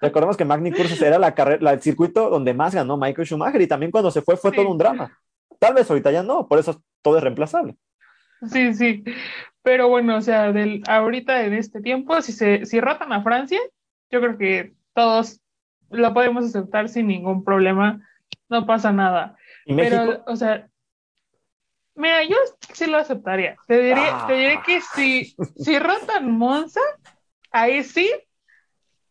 [0.00, 3.92] recordemos que Magny era la carrera, el circuito donde más ganó Michael Schumacher y también
[3.92, 5.18] cuando se fue fue todo un drama.
[5.58, 7.76] Tal vez ahorita ya no, por eso todo es reemplazable.
[8.50, 9.04] Sí, sí.
[9.62, 13.60] Pero bueno, o sea, del, ahorita en este tiempo, si se si rotan a Francia,
[14.10, 15.40] yo creo que todos
[15.90, 18.00] lo podemos aceptar sin ningún problema,
[18.48, 19.36] no pasa nada.
[19.66, 20.68] Pero, o sea,
[21.94, 22.36] mira, yo
[22.72, 23.56] sí lo aceptaría.
[23.66, 26.80] Te diré, te diré que si, si rotan Monza,
[27.50, 28.10] ahí sí,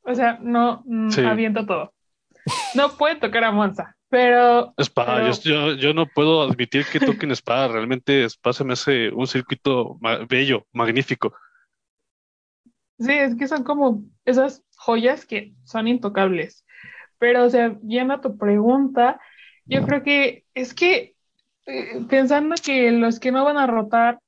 [0.04, 1.94] o sea, no, mm, aviento todo.
[2.76, 3.96] No puede tocar a Monza.
[4.12, 4.74] Pero.
[4.78, 7.70] Spa, Yo, no puedo admitir que toquen Spa.
[7.70, 11.34] Realmente Spa se me hace un circuito bello, magnífico.
[13.00, 16.66] Sí, es que son como esas joyas que son intocables.
[17.20, 19.20] Pero, o sea, yendo a tu pregunta,
[19.66, 21.16] yo creo que es que
[22.10, 24.20] pensando que los que no van a rotar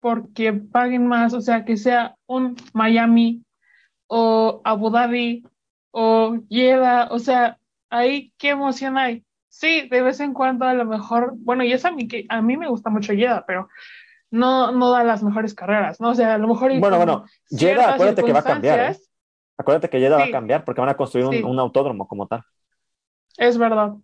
[0.00, 3.42] porque paguen más, o sea, que sea un Miami
[4.06, 5.44] o Abu Dhabi
[5.90, 7.58] o Jeddah, o sea,
[7.90, 9.24] ahí qué emoción hay.
[9.48, 12.40] Sí, de vez en cuando a lo mejor, bueno, y es a mí que a
[12.40, 13.68] mí me gusta mucho Yeda, pero
[14.30, 16.10] no, no da las mejores carreras, ¿no?
[16.10, 16.78] O sea, a lo mejor.
[16.78, 18.92] Bueno, bueno, Yeda, acuérdate que va a cambiar.
[18.92, 18.96] ¿eh?
[19.58, 22.42] Acuérdate que Yeda va a cambiar porque van a construir un, autódromo como tal.
[23.36, 23.94] Es verdad.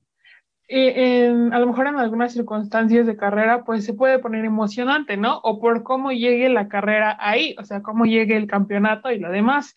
[0.69, 0.89] Y
[1.27, 5.39] a lo mejor en algunas circunstancias de carrera, pues se puede poner emocionante, ¿no?
[5.45, 9.31] O por cómo llegue la carrera ahí, o sea, cómo llegue el campeonato y lo
[9.31, 9.75] demás.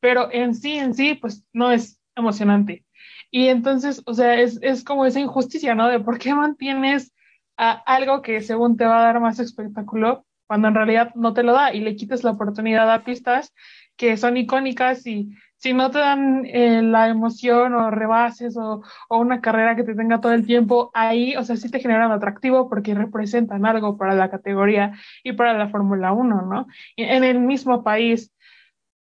[0.00, 2.86] Pero en sí, en sí, pues no es emocionante.
[3.30, 5.88] Y entonces, o sea, es, es como esa injusticia, ¿no?
[5.88, 7.12] De por qué mantienes
[7.56, 11.42] a algo que según te va a dar más espectáculo cuando en realidad no te
[11.42, 13.52] lo da y le quitas la oportunidad a pistas
[13.96, 19.18] que son icónicas y si no te dan eh, la emoción o rebases o, o,
[19.18, 22.68] una carrera que te tenga todo el tiempo ahí, o sea, sí te generan atractivo
[22.70, 24.92] porque representan algo para la categoría
[25.22, 26.66] y para la Fórmula 1, ¿no?
[26.96, 28.32] En el mismo país.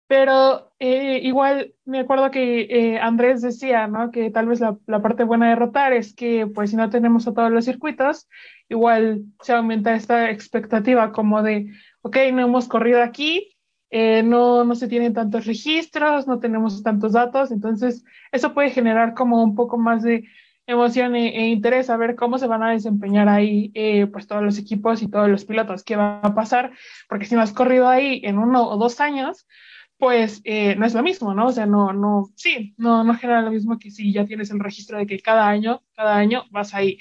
[0.09, 4.11] Pero eh, igual me acuerdo que eh, Andrés decía, ¿no?
[4.11, 7.27] Que tal vez la, la, parte buena de rotar es que, pues, si no tenemos
[7.27, 8.29] a todos los circuitos,
[8.69, 11.67] igual se aumenta esta expectativa como de,
[12.03, 13.56] ok, no hemos corrido aquí,
[13.99, 19.15] eh, no, no se tienen tantos registros, no tenemos tantos datos, entonces eso puede generar
[19.15, 20.25] como un poco más de
[20.67, 24.43] emoción e, e interés a ver cómo se van a desempeñar ahí eh, pues todos
[24.43, 26.73] los equipos y todos los pilotos, qué va a pasar,
[27.09, 29.47] porque si no has corrido ahí en uno o dos años,
[29.97, 31.47] pues eh, no es lo mismo, ¿no?
[31.47, 34.61] O sea, no, no, sí, no, no genera lo mismo que si ya tienes el
[34.61, 36.99] registro de que cada año, cada año vas ahí.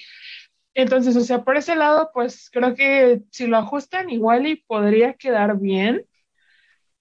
[0.73, 5.13] Entonces, o sea, por ese lado, pues creo que si lo ajustan igual y podría
[5.15, 6.05] quedar bien,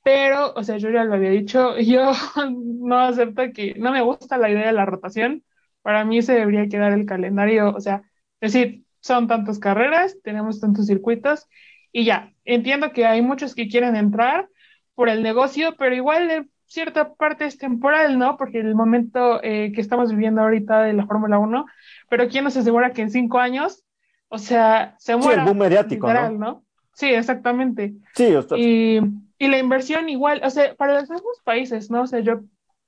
[0.05, 2.13] pero, o sea, yo ya lo había dicho, yo
[2.47, 5.43] no acepto que, no me gusta la idea de la rotación,
[5.83, 8.03] para mí se debería quedar el calendario, o sea,
[8.41, 11.49] es decir, son tantas carreras, tenemos tantos circuitos
[11.91, 14.49] y ya, entiendo que hay muchos que quieren entrar,
[14.95, 18.37] por el negocio, pero igual de cierta parte es temporal, ¿no?
[18.37, 21.67] Porque el momento eh, que estamos viviendo ahorita de la Fórmula 1,
[22.09, 23.85] pero ¿quién nos asegura que en cinco años,
[24.29, 25.35] o sea, se muera?
[25.35, 26.47] Sí, el boom mediático, literal, ¿no?
[26.47, 26.65] ¿no?
[26.95, 27.95] Sí, exactamente.
[28.15, 28.57] Sí, usted...
[28.57, 29.01] y,
[29.39, 32.03] y la inversión igual, o sea, para los mismos países, ¿no?
[32.03, 32.41] O sea, yo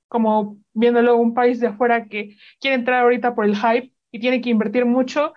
[0.07, 4.41] como viéndolo un país de afuera que quiere entrar ahorita por el hype y tiene
[4.41, 5.33] que invertir mucho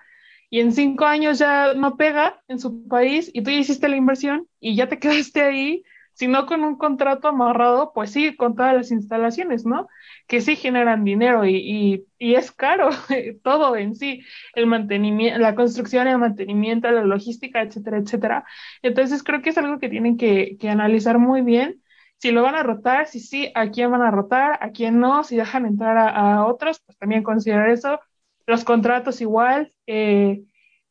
[0.49, 3.97] y en cinco años ya no pega en su país y tú ya hiciste la
[3.97, 5.83] inversión y ya te quedaste ahí
[6.21, 9.87] sino con un contrato amarrado, pues sí, con todas las instalaciones, ¿no?
[10.27, 12.89] Que sí generan dinero y, y, y es caro
[13.43, 14.21] todo en sí,
[14.53, 18.45] el mantenimiento, la construcción, el mantenimiento, la logística, etcétera, etcétera.
[18.83, 21.81] Entonces creo que es algo que tienen que, que analizar muy bien.
[22.17, 25.23] Si lo van a rotar, si sí, a quién van a rotar, a quién no,
[25.23, 27.99] si dejan entrar a, a otros, pues también considerar eso.
[28.45, 29.73] Los contratos igual.
[29.87, 30.43] Eh,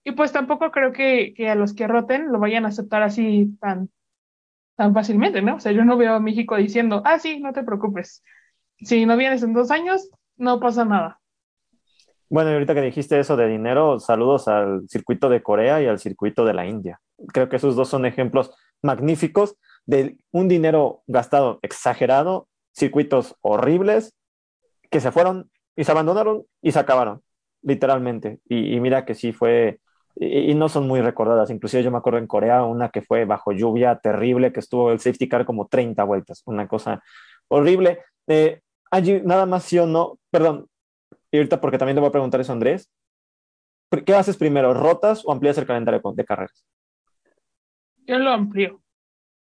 [0.04, 3.56] y pues tampoco creo que, que a los que roten lo vayan a aceptar así
[3.60, 3.90] tan,
[4.80, 5.56] tan fácilmente, ¿no?
[5.56, 8.22] O sea, yo no veo a México diciendo, ah, sí, no te preocupes.
[8.78, 11.20] Si no vienes en dos años, no pasa nada.
[12.30, 15.98] Bueno, y ahorita que dijiste eso de dinero, saludos al circuito de Corea y al
[15.98, 16.98] circuito de la India.
[17.30, 24.16] Creo que esos dos son ejemplos magníficos de un dinero gastado exagerado, circuitos horribles
[24.90, 27.20] que se fueron y se abandonaron y se acabaron,
[27.60, 28.40] literalmente.
[28.48, 29.78] Y, y mira que sí fue
[30.16, 31.50] y, y, no son muy recordadas.
[31.50, 35.00] Inclusive yo me acuerdo en Corea una que fue bajo lluvia terrible, que estuvo el
[35.00, 37.02] safety car como 30 vueltas, una cosa
[37.48, 38.00] horrible.
[38.26, 40.66] Eh, allí, nada más sí o no, perdón,
[41.30, 42.90] y ahorita porque también te voy a preguntar eso, Andrés.
[44.04, 46.64] ¿Qué haces primero, rotas o amplías el calendario de carreras?
[48.06, 48.80] Yo lo amplío.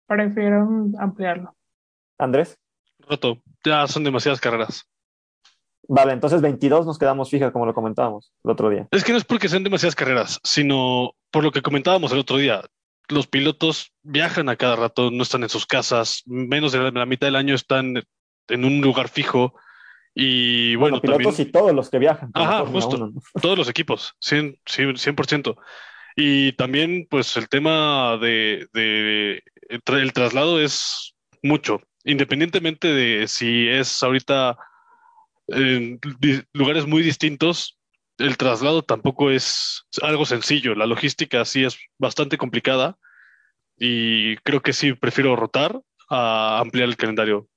[0.06, 1.56] Prefiero ampliarlo.
[2.18, 2.58] Andrés.
[3.00, 3.38] Roto.
[3.64, 4.84] Ya son demasiadas carreras.
[5.94, 8.88] Vale, entonces 22 nos quedamos fijas, como lo comentábamos el otro día.
[8.90, 12.38] Es que no es porque sean demasiadas carreras, sino por lo que comentábamos el otro
[12.38, 12.62] día.
[13.08, 17.26] Los pilotos viajan a cada rato, no están en sus casas, menos de la, mitad
[17.26, 18.02] del año están
[18.48, 19.52] en un lugar fijo.
[20.14, 21.48] Y bueno, bueno pilotos también...
[21.48, 22.30] y todos los que viajan.
[22.32, 23.10] Ajá, justo.
[23.42, 25.56] Todos los equipos, 100%, 100%.
[26.16, 34.02] Y también, pues, el tema de, de el traslado es mucho, independientemente de si es
[34.02, 34.56] ahorita
[35.48, 36.00] en
[36.52, 37.78] lugares muy distintos,
[38.18, 40.74] el traslado tampoco es algo sencillo.
[40.74, 42.96] La logística sí es bastante complicada
[43.76, 47.48] y creo que sí prefiero rotar a ampliar el calendario.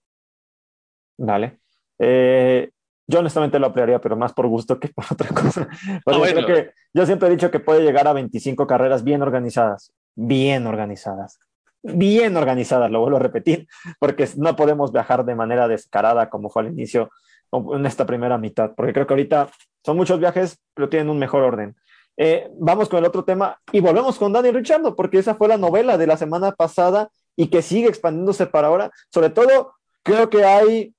[1.18, 1.60] Vale.
[2.00, 2.70] Eh,
[3.08, 5.68] yo honestamente lo ampliaría, pero más por gusto que por otra cosa.
[6.04, 6.46] Porque ah, bueno.
[6.46, 10.66] creo que yo siempre he dicho que puede llegar a 25 carreras bien organizadas, bien
[10.66, 11.40] organizadas,
[11.84, 13.68] bien organizadas, lo vuelvo a repetir,
[14.00, 17.12] porque no podemos viajar de manera descarada como fue al inicio
[17.52, 19.50] en esta primera mitad, porque creo que ahorita
[19.84, 21.76] son muchos viajes, pero tienen un mejor orden.
[22.18, 25.58] Eh, vamos con el otro tema y volvemos con Daniel Richardo, porque esa fue la
[25.58, 28.92] novela de la semana pasada y que sigue expandiéndose para ahora.
[29.10, 29.74] Sobre todo,
[30.04, 30.94] creo que hay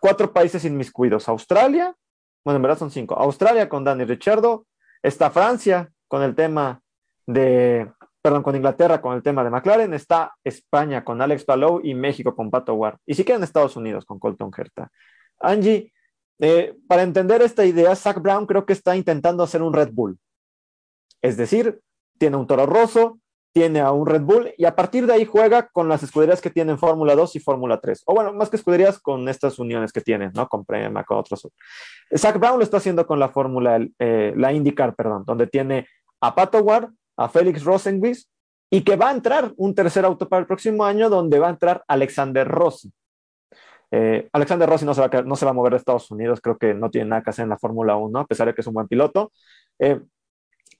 [0.00, 1.28] cuatro países inmiscuidos.
[1.28, 1.94] Australia,
[2.44, 3.14] bueno, en verdad son cinco.
[3.16, 4.66] Australia con Daniel Richardo,
[5.02, 6.80] está Francia con el tema
[7.26, 7.90] de,
[8.20, 12.34] perdón, con Inglaterra con el tema de McLaren, está España con Alex Palou y México
[12.34, 12.98] con Pato Ward.
[13.06, 14.90] Y si quedan Estados Unidos con Colton Herta.
[15.42, 15.92] Angie,
[16.38, 20.18] eh, para entender esta idea, Zach Brown creo que está intentando hacer un Red Bull.
[21.20, 21.80] Es decir,
[22.18, 23.18] tiene un Toro Rosso,
[23.52, 26.50] tiene a un Red Bull y a partir de ahí juega con las escuderías que
[26.50, 28.02] tienen Fórmula 2 y Fórmula 3.
[28.06, 30.48] O bueno, más que escuderías con estas uniones que tienen, ¿no?
[30.48, 31.48] Con Prema, con otros.
[32.16, 35.86] Zach Brown lo está haciendo con la Fórmula, eh, la IndyCar, perdón, donde tiene
[36.20, 38.28] a Pato Ward, a Félix Rosenquist
[38.70, 41.50] y que va a entrar un tercer auto para el próximo año donde va a
[41.50, 42.90] entrar Alexander Rossi.
[43.94, 46.40] Eh, Alexander Rossi no se, va a, no se va a mover de Estados Unidos,
[46.40, 48.62] creo que no tiene nada que hacer en la Fórmula 1, a pesar de que
[48.62, 49.32] es un buen piloto.
[49.78, 50.00] Eh,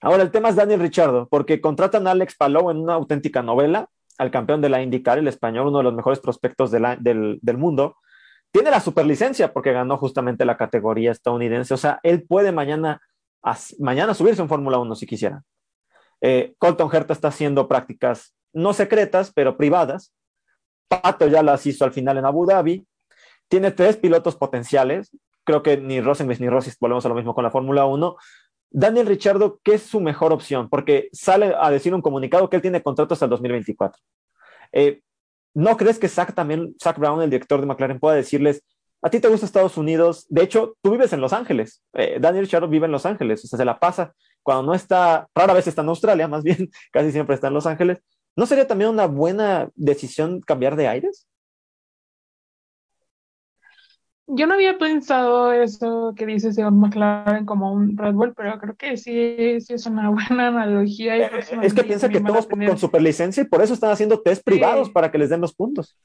[0.01, 3.89] ahora, el tema es Daniel Richardo, porque contratan a Alex Palou en una auténtica novela,
[4.17, 7.97] al campeón de la IndyCar, el español, uno de los mejores prospectos del, del, mundo.
[8.51, 13.03] Tiene la superlicencia porque ganó justamente la categoría estadounidense, o sea, él puede mañana,
[13.79, 15.43] mañana subirse en Fórmula 1 si quisiera.
[16.23, 20.15] Eh, Colton Herta está haciendo prácticas no secretas, pero privadas.
[20.89, 22.87] Pato ya las hizo al final en Abu Dhabi.
[23.53, 25.11] Tiene tres pilotos potenciales.
[25.45, 28.17] Creo que ni Rosenquist ni Rossi volvemos a lo mismo con la Fórmula 1.
[28.71, 30.71] Daniel Richardo, ¿qué es su mejor opción?
[30.71, 34.03] Porque sale a decir un comunicado que él tiene contrato hasta el 2024.
[34.73, 35.03] Eh,
[35.53, 38.63] ¿No crees que Zach también, Zach Brown, el director de McLaren, pueda decirles,
[39.03, 40.25] a ti te gusta Estados Unidos?
[40.31, 41.83] De hecho, tú vives en Los Ángeles.
[41.93, 45.29] Eh, Daniel Richardo vive en Los Ángeles, o sea, se la pasa cuando no está,
[45.35, 47.99] rara vez está en Australia, más bien, casi siempre está en Los Ángeles,
[48.35, 51.29] ¿no sería también una buena decisión cambiar de aires?
[54.35, 58.77] Yo no había pensado eso que dice Sean McLaren como un Red Bull, pero creo
[58.77, 61.19] que sí, sí es una buena analogía.
[61.19, 61.31] Y eh,
[61.63, 62.69] es que piensa que todos tener...
[62.69, 64.93] con superlicencia y por eso están haciendo test privados sí.
[64.93, 65.97] para que les den los puntos.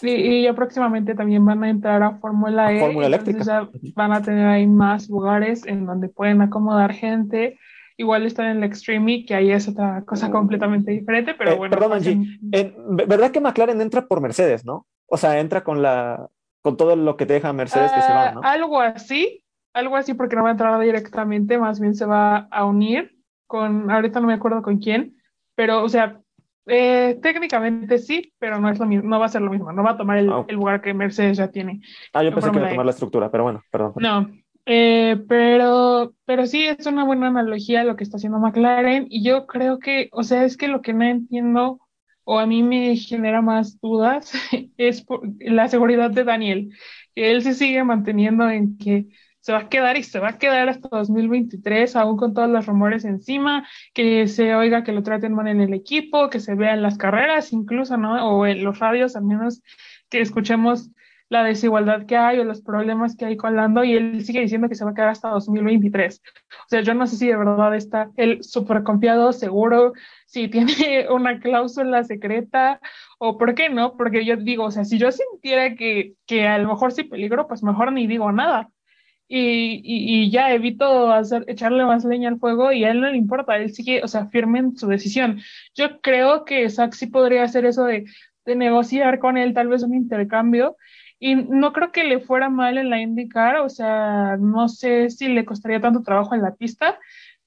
[0.00, 2.80] Sí, y ya próximamente también van a entrar a Fórmula E.
[2.80, 3.44] Fórmula eléctrica.
[3.44, 7.58] Ya van a tener ahí más lugares en donde pueden acomodar gente.
[7.96, 11.76] Igual están en el Extreme que ahí es otra cosa completamente diferente, pero eh, bueno.
[11.76, 12.38] Perdón, Angie.
[12.50, 14.86] En, ¿Verdad que McLaren entra por Mercedes, no?
[15.06, 16.28] O sea, entra con la
[16.62, 18.40] con todo lo que te deja Mercedes uh, que se va, ¿no?
[18.42, 19.44] Algo así,
[19.74, 23.90] algo así porque no va a entrar directamente, más bien se va a unir con,
[23.90, 25.16] ahorita no me acuerdo con quién,
[25.54, 26.20] pero o sea,
[26.66, 29.82] eh, técnicamente sí, pero no es lo mismo, no va a ser lo mismo, no
[29.82, 30.44] va a tomar el, Ah.
[30.46, 31.80] el lugar que Mercedes ya tiene.
[32.12, 33.92] Ah, yo en pensé que iba a tomar la estructura, pero bueno, perdón.
[33.96, 34.30] No,
[34.64, 39.46] eh, pero, pero sí es una buena analogía lo que está haciendo McLaren y yo
[39.46, 41.80] creo que, o sea, es que lo que no entiendo
[42.24, 44.32] o a mí me genera más dudas
[44.76, 46.70] es por la seguridad de Daniel,
[47.14, 49.06] él se sigue manteniendo en que
[49.40, 52.64] se va a quedar y se va a quedar hasta 2023, aún con todos los
[52.64, 56.80] rumores encima, que se oiga que lo traten mal en el equipo, que se vean
[56.80, 58.38] las carreras incluso, ¿no?
[58.38, 59.60] O en los radios, al menos
[60.08, 60.90] que escuchemos
[61.32, 64.68] la desigualdad que hay o los problemas que hay con Lando y él sigue diciendo
[64.68, 66.20] que se va a quedar hasta 2023.
[66.50, 69.94] O sea, yo no sé si de verdad está él súper confiado, seguro,
[70.26, 72.80] si tiene una cláusula secreta
[73.18, 76.58] o por qué no, porque yo digo, o sea, si yo sintiera que, que a
[76.58, 78.68] lo mejor sí peligro, pues mejor ni digo nada.
[79.26, 83.08] Y, y, y, ya evito hacer, echarle más leña al fuego y a él no
[83.10, 85.40] le importa, él sigue, o sea, firme en su decisión.
[85.74, 88.04] Yo creo que Zach sí podría hacer eso de,
[88.44, 90.76] de negociar con él tal vez un intercambio
[91.22, 95.28] y no creo que le fuera mal en la IndyCar, o sea, no sé si
[95.28, 96.98] le costaría tanto trabajo en la pista,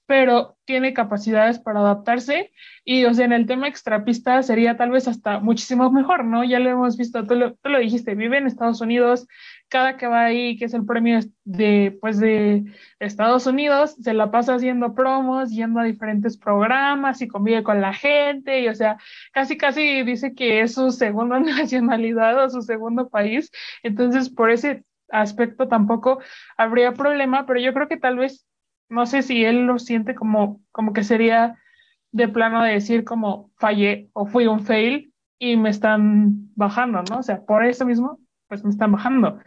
[0.06, 2.54] pero tiene capacidades para adaptarse
[2.86, 6.46] y, o sea, en el tema extrapista sería tal vez hasta muchísimo mejor, ¿no?
[6.46, 9.28] Ya lo hemos visto, tú lo, tú lo dijiste, vive en Estados Unidos,
[9.70, 12.64] cada que va ahí, que es el premio de, pues, de
[13.00, 17.94] Estados Unidos, se la pasa haciendo promos, yendo a diferentes programas y convive con la
[17.94, 18.98] gente y, o sea,
[19.34, 23.52] casi, casi dice que es su segunda nacionalidad o su segundo país,
[23.84, 26.20] entonces por ese aspecto tampoco
[26.58, 28.46] habría problema, pero yo creo que tal vez
[28.90, 31.58] no sé si él lo siente como, como que sería
[32.12, 37.20] de plano de decir como fallé o fui un fail y me están bajando, ¿no?
[37.20, 39.40] O sea, por eso mismo, pues me están bajando.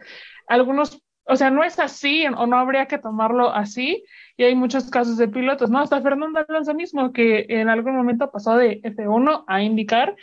[0.47, 4.03] Algunos, o sea, no es así o no habría que tomarlo así
[4.37, 5.79] y hay muchos casos de pilotos, ¿no?
[5.79, 10.15] Hasta Fernando Alonso mismo que en algún momento pasó de F1 a indicar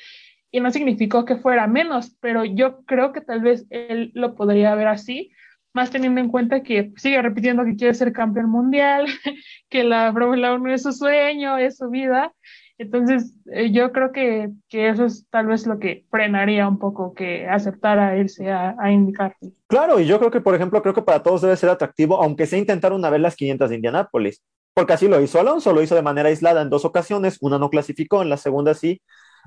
[0.50, 4.74] y no significó que fuera menos, pero yo creo que tal vez él lo podría
[4.74, 5.32] ver así
[5.76, 9.06] más teniendo en cuenta que sigue repitiendo que quiere ser campeón mundial,
[9.68, 12.32] que la Fórmula 1 es su sueño, es su vida.
[12.78, 17.14] Entonces, eh, yo creo que, que, eso es tal vez lo que frenaría un poco
[17.14, 19.34] que aceptara irse a, a, indicar.
[19.66, 22.46] Claro, y yo creo que, por ejemplo, creo que para todos debe ser atractivo, aunque
[22.46, 24.42] sea intentar una vez las 500 de Indianápolis,
[24.74, 27.70] porque así lo hizo Alonso, lo hizo de manera aislada en dos ocasiones, una no
[27.70, 29.00] clasificó, en la segunda sí.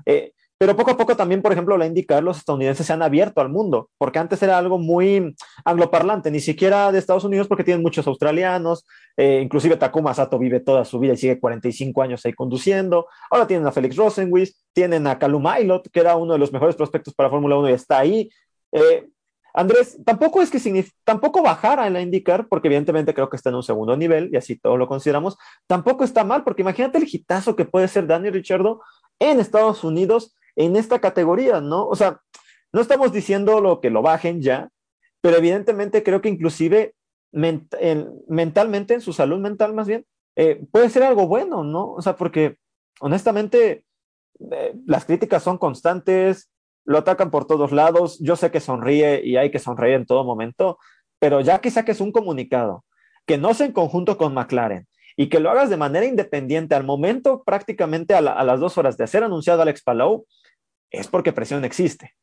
[0.06, 3.40] Eh, pero poco a poco también, por ejemplo, la indicar los estadounidenses se han abierto
[3.40, 5.34] al mundo, porque antes era algo muy
[5.64, 8.84] angloparlante, ni siquiera de Estados Unidos, porque tienen muchos australianos,
[9.16, 13.06] eh, inclusive Takuma Sato vive toda su vida y sigue 45 años ahí conduciendo.
[13.30, 16.76] Ahora tienen a Felix Rosenquist, tienen a Calum Aylot, que era uno de los mejores
[16.76, 18.28] prospectos para Fórmula 1 y está ahí.
[18.72, 19.08] Eh,
[19.54, 23.56] Andrés, tampoco es que tampoco bajara en la IndyCar, porque evidentemente creo que está en
[23.56, 25.38] un segundo nivel y así todo lo consideramos.
[25.66, 28.82] Tampoco está mal, porque imagínate el hitazo que puede ser Daniel Richardo
[29.18, 31.86] en Estados Unidos en esta categoría, ¿no?
[31.86, 32.20] O sea,
[32.72, 34.68] no estamos diciendo lo que lo bajen ya,
[35.20, 36.94] pero evidentemente creo que inclusive
[37.32, 40.04] mentalmente, en su salud mental más bien,
[40.36, 41.92] eh, puede ser algo bueno, ¿no?
[41.92, 42.56] O sea, porque
[43.00, 43.84] honestamente
[44.50, 46.50] eh, las críticas son constantes,
[46.84, 50.24] lo atacan por todos lados, yo sé que sonríe y hay que sonreír en todo
[50.24, 50.78] momento,
[51.18, 52.84] pero ya que saques un comunicado,
[53.26, 56.84] que no sea en conjunto con McLaren y que lo hagas de manera independiente al
[56.84, 60.26] momento prácticamente a, las dos horas de ser anunciado Alex Palou,
[60.90, 62.14] es porque presión existe.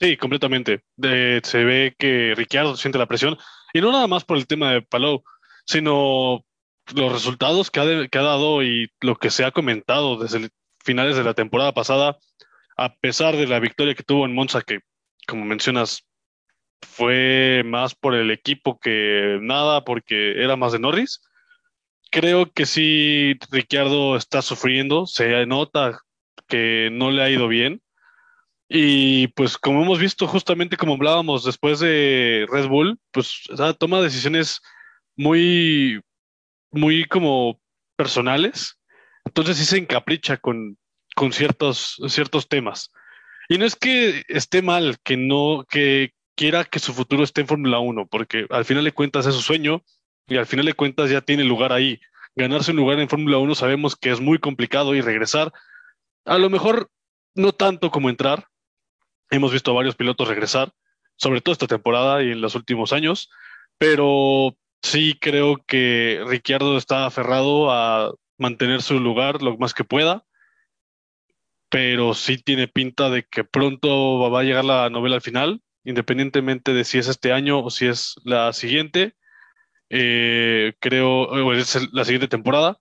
[0.00, 0.82] Sí, completamente.
[0.96, 3.38] se ve que Ricciardo siente la presión
[3.72, 5.22] y no nada más por el tema de Palou,
[5.64, 6.44] sino
[6.94, 10.50] los resultados que ha, dado y lo que se ha comentado desde
[10.84, 12.18] finales de la temporada pasada,
[12.76, 14.80] a pesar de la victoria que tuvo en Monza, que
[15.26, 16.04] como mencionas,
[16.80, 21.22] fue más por el equipo que nada, porque era más de Norris.
[22.10, 26.00] Creo que sí, Ricciardo está sufriendo, se nota
[26.52, 27.80] que no le ha ido bien.
[28.68, 33.44] Y pues como hemos visto justamente como hablábamos después de Red Bull, pues
[33.78, 34.60] toma decisiones
[35.16, 36.02] muy,
[36.70, 37.58] muy como
[37.96, 38.78] personales.
[39.24, 40.76] Entonces sí se encapricha con,
[41.16, 42.92] con ciertos, ciertos temas.
[43.48, 47.48] Y no es que esté mal que no, que quiera que su futuro esté en
[47.48, 49.82] Fórmula 1, porque al final de cuentas es su sueño
[50.26, 51.98] y al final de cuentas ya tiene lugar ahí.
[52.36, 55.50] Ganarse un lugar en Fórmula 1 sabemos que es muy complicado y regresar,
[56.24, 56.90] a lo mejor
[57.34, 58.48] no tanto como entrar,
[59.32, 60.74] Hemos visto a varios pilotos regresar,
[61.16, 63.30] sobre todo esta temporada y en los últimos años,
[63.78, 70.26] pero sí creo que Ricciardo está aferrado a mantener su lugar lo más que pueda,
[71.70, 76.74] pero sí tiene pinta de que pronto va a llegar la novela al final, independientemente
[76.74, 79.14] de si es este año o si es la siguiente.
[79.88, 82.78] Eh, creo, o es la siguiente temporada.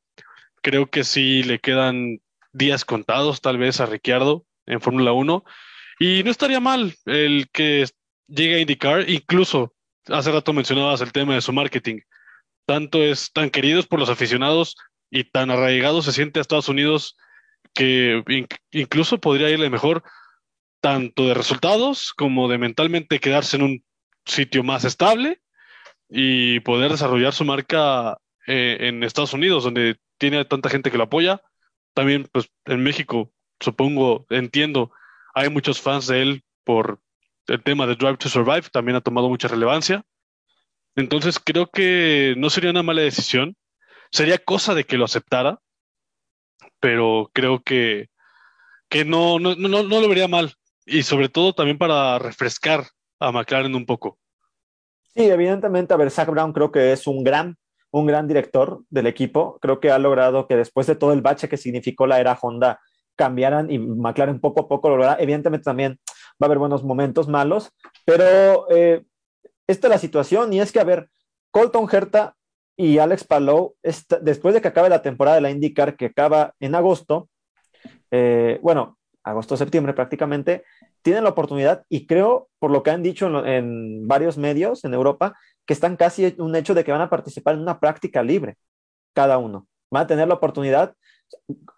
[0.62, 2.20] Creo que sí le quedan
[2.54, 5.44] días contados tal vez a Ricciardo en Fórmula 1
[6.00, 7.86] y no estaría mal el que
[8.28, 9.74] llegue a indicar, incluso
[10.08, 12.00] hace rato mencionabas el tema de su marketing.
[12.66, 14.76] Tanto es tan queridos por los aficionados
[15.10, 17.18] y tan arraigados se siente a Estados Unidos
[17.74, 18.24] que
[18.72, 20.04] incluso podría irle mejor
[20.82, 23.84] tanto de resultados como de mentalmente quedarse en un
[24.26, 25.42] sitio más estable
[26.10, 31.06] y poder desarrollar su marca eh, en Estados Unidos, donde tiene tanta gente que lo
[31.06, 31.42] apoya.
[31.94, 34.92] También, pues, en México, supongo, entiendo
[35.34, 37.00] hay muchos fans de él por
[37.48, 40.04] el tema de Drive to Survive, también ha tomado mucha relevancia.
[40.96, 43.56] Entonces creo que no sería una mala decisión.
[44.12, 45.60] Sería cosa de que lo aceptara,
[46.80, 48.10] pero creo que,
[48.90, 50.54] que no, no, no, no lo vería mal.
[50.86, 52.88] Y sobre todo también para refrescar
[53.20, 54.18] a McLaren un poco.
[55.16, 57.58] Sí, evidentemente, a ver, Zach Brown creo que es un gran,
[57.92, 59.58] un gran director del equipo.
[59.62, 62.80] Creo que ha logrado que después de todo el bache que significó la era Honda,
[63.16, 65.20] cambiaran y McLaren poco a poco lo.
[65.20, 66.00] Evidentemente también
[66.42, 67.72] va a haber buenos momentos malos,
[68.06, 69.04] pero eh,
[69.68, 71.10] esta es la situación y es que, a ver,
[71.52, 72.36] Colton Herta
[72.76, 73.76] y Alex Palou,
[74.22, 77.30] después de que acabe la temporada de la IndyCar, que acaba en agosto,
[78.10, 80.64] eh, bueno, agosto-septiembre prácticamente,
[81.02, 84.94] tienen la oportunidad y creo, por lo que han dicho en, en, varios medios en
[84.94, 85.36] Europa,
[85.66, 88.58] que están casi un hecho de que van a participar en una práctica libre,
[89.14, 89.68] cada uno.
[89.92, 90.96] Van a tener la oportunidad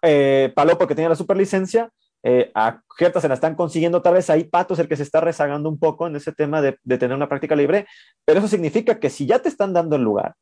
[0.02, 1.90] eh, Paló porque tiene la superlicencia,
[2.22, 5.02] eh, a Gerta se la están consiguiendo tal vez ahí Pato es el que se
[5.02, 7.86] está rezagando un poco en ese tema de, tener una práctica libre,
[8.24, 10.34] pero eso significa que si ya te están dando el lugar,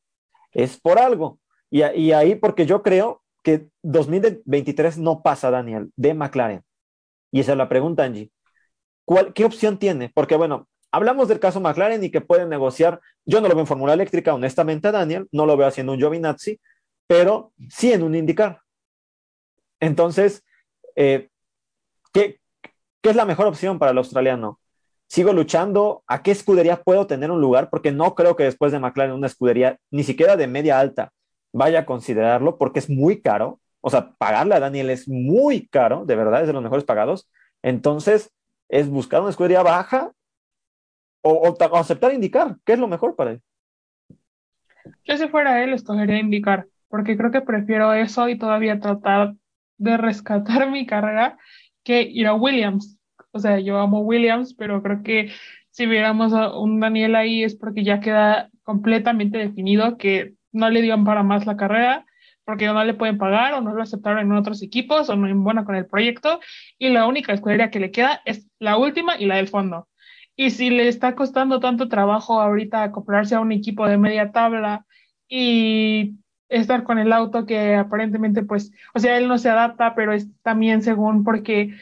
[0.52, 1.38] es por algo.
[1.70, 6.62] Y, ahí porque yo creo que 2023 no pasa, Daniel, de McLaren.
[7.32, 8.30] Y esa es la pregunta, Angie.
[9.04, 10.10] ¿Cuál, ¿Qué opción tiene?
[10.14, 13.00] Porque bueno, hablamos del caso McLaren y que pueden negociar.
[13.24, 16.60] Yo no lo veo en Fórmula Eléctrica, honestamente, Daniel, no lo veo haciendo un Giovinazzi,
[17.06, 18.60] pero sí en un IndyCar.
[19.80, 20.44] Entonces,
[20.94, 21.28] eh,
[22.12, 22.38] ¿qué,
[23.02, 24.60] es la mejor opción para el australiano?
[25.08, 26.04] ¿Sigo luchando?
[26.06, 27.68] ¿A qué escudería puedo tener un lugar?
[27.68, 31.12] Porque no creo que después de McLaren una escudería, ni siquiera de media alta,
[31.52, 33.60] vaya a considerarlo porque es muy caro.
[33.80, 37.28] O sea, pagarle a Daniel es muy caro, de verdad, es de los mejores pagados.
[37.62, 38.30] Entonces,
[38.72, 40.12] es buscar una escudería baja
[41.20, 42.56] o, aceptar indicar.
[42.64, 43.42] ¿Qué es lo mejor para él?
[45.04, 49.34] Yo si fuera él, escogería indicar, porque creo que prefiero eso y todavía tratar
[49.76, 51.38] de rescatar mi carrera
[51.84, 52.98] que ir a Williams.
[53.30, 55.30] O sea, yo amo Williams, pero creo que
[55.70, 60.80] si viéramos a un Daniel ahí es porque ya queda completamente definido que no le
[60.80, 62.06] dieron para más la carrera,
[62.44, 65.44] porque no le pueden pagar o no lo aceptaron en otros equipos o no en
[65.44, 66.40] buena con el proyecto.
[66.78, 69.88] Y la única escudería que le queda es la última y la del fondo.
[70.36, 74.86] Y si le está costando tanto trabajo ahorita acoplarse a un equipo de media tabla
[75.28, 76.16] y
[76.48, 80.28] estar con el auto que aparentemente pues, o sea, él no se adapta, pero es
[80.42, 81.74] también según porque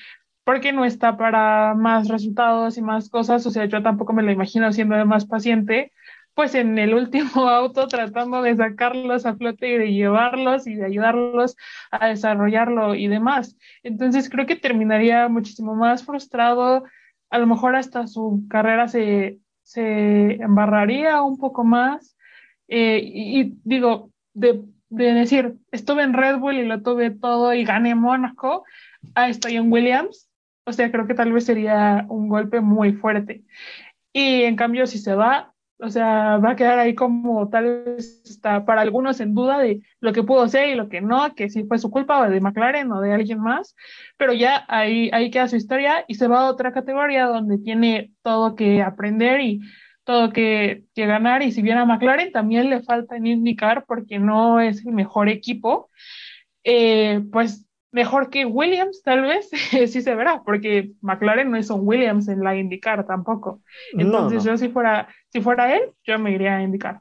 [0.44, 4.32] porque no está para más resultados y más cosas, o sea, yo tampoco me lo
[4.32, 5.92] imagino siendo más paciente,
[6.40, 10.86] pues en el último auto tratando de sacarlos a flote y de llevarlos y de
[10.86, 11.54] ayudarlos
[11.90, 13.58] a desarrollarlo y demás.
[13.82, 16.84] Entonces creo que terminaría muchísimo más frustrado,
[17.28, 22.16] a lo mejor hasta su carrera se, se embarraría un poco más.
[22.68, 27.64] Eh, y, digo, de, de, decir, estuve en Red Bull y lo tuve todo y
[27.64, 28.64] gané Mónaco,
[29.14, 30.30] a estoy en Williams,
[30.64, 33.44] o sea, creo que tal vez sería un golpe muy fuerte.
[34.14, 35.49] Y en cambio, si se va,
[35.82, 39.82] o sea, va a quedar ahí como tal vez está para algunos en duda de
[40.00, 42.40] lo que pudo ser y lo que no, que si fue su culpa o de
[42.40, 43.74] McLaren o de alguien más,
[44.16, 48.12] pero ya ahí, ahí queda su historia y se va a otra categoría donde tiene
[48.22, 49.60] todo que aprender y
[50.04, 54.18] todo que, que ganar y si bien a McLaren también le falta en indicar porque
[54.18, 55.90] no es el mejor equipo,
[56.64, 59.50] eh, pues mejor que Williams, tal vez,
[59.92, 63.60] sí se verá, porque McLaren no es un Williams en la indicar tampoco.
[63.92, 67.00] Entonces, yo si fuera, si fuera él, yo me iría a indicar.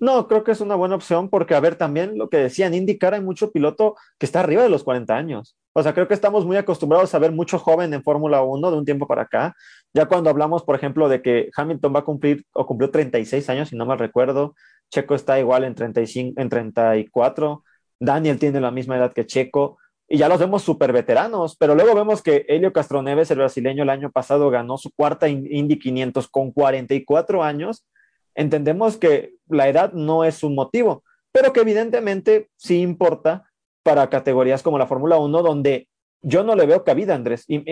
[0.00, 3.14] No, creo que es una buena opción porque, a ver, también lo que decían, indicar
[3.14, 5.56] hay mucho piloto que está arriba de los 40 años.
[5.72, 8.76] O sea, creo que estamos muy acostumbrados a ver mucho joven en Fórmula 1 de
[8.78, 9.56] un tiempo para acá.
[9.92, 13.70] Ya cuando hablamos, por ejemplo, de que Hamilton va a cumplir o cumplió 36 años,
[13.70, 14.54] si no mal recuerdo,
[14.90, 17.64] Checo está igual en 35, en 34,
[17.98, 19.78] Daniel tiene la misma edad que Checo
[20.08, 23.90] y ya los vemos súper veteranos, pero luego vemos que Helio Castroneves, el brasileño, el
[23.90, 27.86] año pasado ganó su cuarta Indy 500 con 44 años.
[28.34, 33.50] Entendemos que la edad no es un motivo, pero que evidentemente sí importa
[33.82, 35.88] para categorías como la Fórmula 1, donde
[36.22, 37.44] yo no le veo cabida, Andrés.
[37.46, 37.62] Y,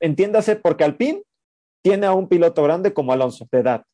[0.00, 1.22] entiéndase, porque Alpine
[1.82, 3.84] tiene a un piloto grande como Alonso, de edad.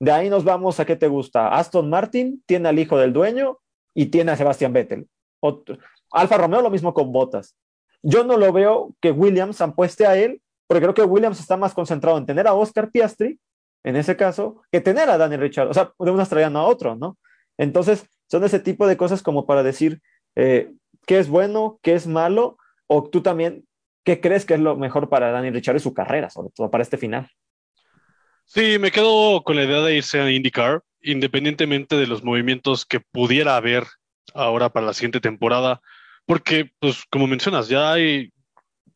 [0.00, 1.48] De ahí nos vamos a qué te gusta.
[1.48, 3.58] Aston Martin tiene al hijo del dueño
[3.94, 5.08] y tiene a Sebastián Vettel.
[5.40, 5.76] Otro,
[6.12, 7.56] Alfa Romeo lo mismo con Botas.
[8.02, 11.74] Yo no lo veo que Williams apueste a él, porque creo que Williams está más
[11.74, 13.38] concentrado en tener a Oscar Piastri,
[13.84, 15.68] en ese caso, que tener a Daniel Richard.
[15.68, 17.18] O sea, de un australiano a otro, ¿no?
[17.58, 20.00] Entonces, son ese tipo de cosas como para decir
[20.36, 20.72] eh,
[21.06, 22.56] qué es bueno, qué es malo,
[22.86, 23.66] o tú también,
[24.04, 26.82] ¿qué crees que es lo mejor para Daniel Richard y su carrera, sobre todo para
[26.82, 27.28] este final?
[28.44, 33.00] Sí, me quedo con la idea de irse a IndyCar, independientemente de los movimientos que
[33.00, 33.84] pudiera haber
[34.34, 35.80] ahora para la siguiente temporada
[36.26, 38.32] porque, pues, como mencionas, ya hay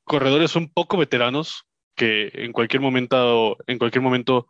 [0.05, 1.65] corredores un poco veteranos
[1.95, 4.49] que en cualquier momento, en cualquier momento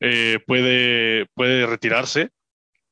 [0.00, 2.30] eh, puede, puede retirarse,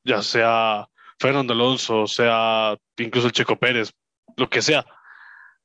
[0.03, 0.87] ya sea
[1.19, 3.91] Fernando Alonso, sea incluso el Checo Pérez,
[4.37, 4.85] lo que sea.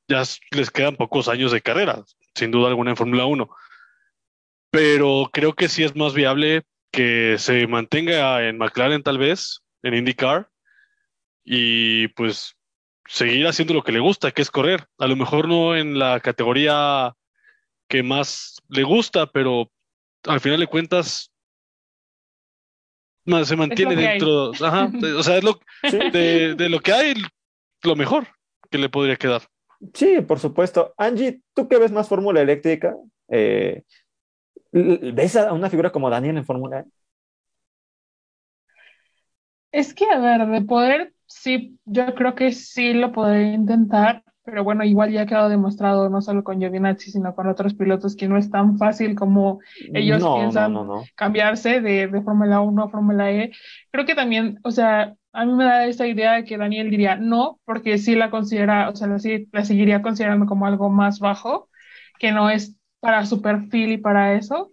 [0.09, 2.03] Ya les quedan pocos años de carrera,
[2.35, 3.49] sin duda alguna en Fórmula 1.
[4.71, 9.93] Pero creo que sí es más viable que se mantenga en McLaren tal vez, en
[9.93, 10.49] IndyCar,
[11.43, 12.56] y pues
[13.07, 14.87] seguir haciendo lo que le gusta, que es correr.
[14.97, 17.15] A lo mejor no en la categoría
[17.87, 19.71] que más le gusta, pero
[20.25, 21.31] al final de cuentas
[23.43, 24.51] se mantiene dentro.
[24.53, 27.13] Ajá, o sea, es lo, de, lo que hay,
[27.83, 28.27] lo mejor
[28.69, 29.41] que le podría quedar.
[29.93, 30.93] Sí, por supuesto.
[30.97, 32.95] Angie, ¿tú qué ves más Fórmula Eléctrica?
[33.29, 33.83] Eh,
[34.71, 36.79] ¿Ves a una figura como Daniel en Fórmula?
[36.79, 36.85] E?
[39.71, 44.63] Es que, a ver, de poder Sí, yo creo que sí lo podría intentar, pero
[44.63, 48.27] bueno, igual ya ha quedado demostrado no solo con Giovinazzi, sino con otros pilotos que
[48.29, 49.59] no es tan fácil como
[49.93, 53.51] ellos piensan cambiarse de, de Fórmula 1 a Fórmula E.
[53.91, 57.17] Creo que también, o sea, a mí me da esta idea de que Daniel diría
[57.17, 59.17] no, porque sí la considera, o sea, la,
[59.51, 61.69] la seguiría considerando como algo más bajo,
[62.19, 64.71] que no es para su perfil y para eso.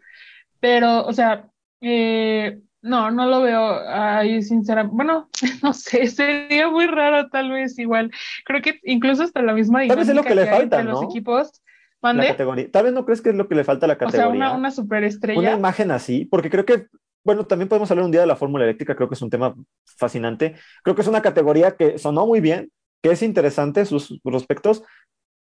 [0.61, 1.49] Pero, o sea,
[1.81, 4.95] eh, no, no lo veo ahí sinceramente.
[4.95, 5.31] Bueno,
[5.63, 8.11] no sé, sería muy raro tal vez igual.
[8.45, 10.93] Creo que incluso hasta la misma Tal vez es lo que, le falta, ¿no?
[10.93, 11.63] los equipos.
[12.03, 12.71] La categoría.
[12.71, 14.27] Tal vez no crees que es lo que le falta a la categoría.
[14.27, 15.41] O sea, una, una superestrella.
[15.41, 16.89] Una imagen así, porque creo que,
[17.25, 19.55] bueno, también podemos hablar un día de la fórmula eléctrica, creo que es un tema
[19.97, 20.55] fascinante.
[20.83, 22.71] Creo que es una categoría que sonó muy bien,
[23.03, 24.83] que es interesante sus prospectos,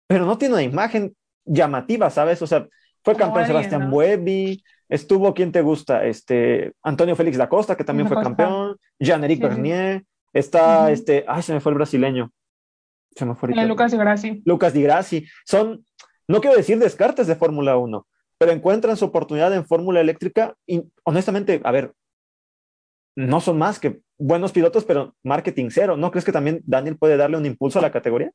[0.07, 1.13] pero no tiene una imagen
[1.43, 2.41] llamativa, ¿sabes?
[2.41, 2.65] O sea,
[3.03, 3.97] fue campeón Sebastián ¿no?
[4.89, 6.05] Estuvo, ¿quién te gusta?
[6.05, 8.77] Este, Antonio Félix da Costa, que también fue campeón.
[8.99, 10.03] Jean-Éric Bernier.
[10.33, 12.31] Está, este, ay, se me fue el brasileño.
[13.15, 14.41] Se me fue el Lucas Di Grassi.
[14.45, 15.25] Lucas Di Grassi.
[15.45, 15.85] Son,
[16.27, 18.05] no quiero decir descartes de Fórmula 1,
[18.37, 21.93] pero encuentran su oportunidad en Fórmula Eléctrica y honestamente, a ver,
[23.15, 25.95] no son más que buenos pilotos, pero marketing cero.
[25.97, 28.31] ¿No crees que también Daniel puede darle un impulso a la categoría?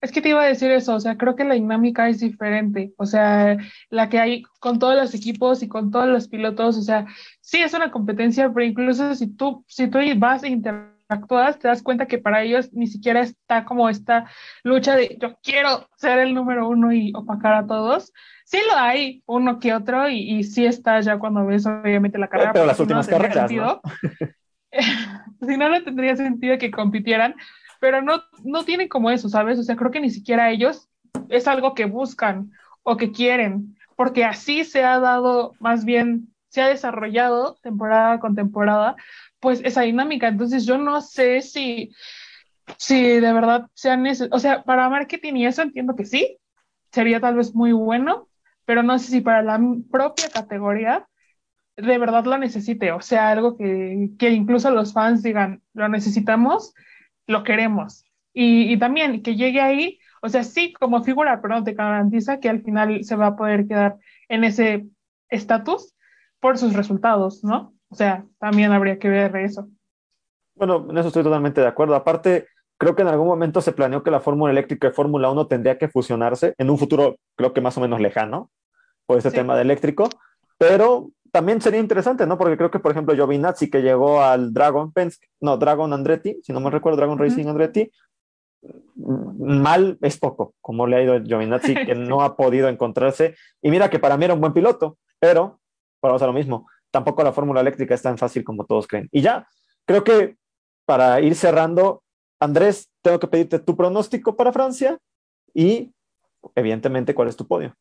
[0.00, 2.92] Es que te iba a decir eso, o sea, creo que la dinámica es diferente,
[2.98, 3.56] o sea,
[3.90, 7.06] la que hay con todos los equipos y con todos los pilotos, o sea,
[7.40, 11.82] sí es una competencia, pero incluso si tú, si tú vas a interactúas, te das
[11.82, 14.30] cuenta que para ellos ni siquiera está como esta
[14.62, 18.12] lucha de yo quiero ser el número uno y opacar a todos.
[18.44, 22.28] Sí lo hay, uno que otro, y, y sí está ya cuando ves obviamente la
[22.28, 22.52] carrera.
[22.52, 23.80] Pero las últimas no carreras, ¿no?
[25.46, 27.34] si no, no tendría sentido que compitieran,
[27.80, 29.58] pero no, no tienen como eso, ¿sabes?
[29.58, 30.88] O sea, creo que ni siquiera ellos
[31.28, 32.52] es algo que buscan
[32.82, 38.34] o que quieren, porque así se ha dado, más bien, se ha desarrollado temporada con
[38.34, 38.96] temporada,
[39.40, 40.28] pues esa dinámica.
[40.28, 41.92] Entonces yo no sé si,
[42.76, 46.38] si de verdad sean necesario, o sea, para marketing y eso entiendo que sí,
[46.92, 48.28] sería tal vez muy bueno,
[48.64, 49.60] pero no sé si para la
[49.90, 51.06] propia categoría
[51.76, 56.74] de verdad lo necesite, o sea, algo que, que incluso los fans digan, lo necesitamos,
[57.28, 58.04] lo queremos.
[58.34, 62.40] Y, y también que llegue ahí, o sea, sí como figura, pero no te garantiza
[62.40, 63.96] que al final se va a poder quedar
[64.28, 64.86] en ese
[65.28, 65.94] estatus
[66.40, 67.74] por sus resultados, ¿no?
[67.90, 69.68] O sea, también habría que ver eso.
[70.56, 71.94] Bueno, en eso estoy totalmente de acuerdo.
[71.94, 72.48] Aparte,
[72.78, 75.78] creo que en algún momento se planeó que la Fórmula Eléctrica y Fórmula 1 tendría
[75.78, 78.50] que fusionarse en un futuro, creo que más o menos lejano,
[79.06, 79.36] por ese Sí.
[79.36, 80.08] tema de eléctrico,
[80.58, 82.38] pero también sería interesante, ¿no?
[82.38, 86.52] Porque creo que, por ejemplo, Giovinazzi, que llegó al Dragon Penske, no, Dragon Andretti, si
[86.52, 87.46] no me recuerdo, Dragon Racing.
[87.46, 87.90] Andretti,
[88.62, 93.34] mm, mal es poco, como le ha ido a Giovinazzi, que no ha podido encontrarse.
[93.62, 95.60] Y mira que para mí era un buen piloto, pero,
[96.02, 99.08] vamos a lo mismo, tampoco la Fórmula Eléctrica es tan fácil como todos creen.
[99.12, 99.48] Y ya,
[99.84, 100.36] creo que
[100.86, 102.02] para ir cerrando,
[102.40, 104.98] Andrés, tengo que pedirte tu pronóstico para Francia
[105.52, 105.92] y,
[106.54, 107.74] evidentemente, cuál es tu podio.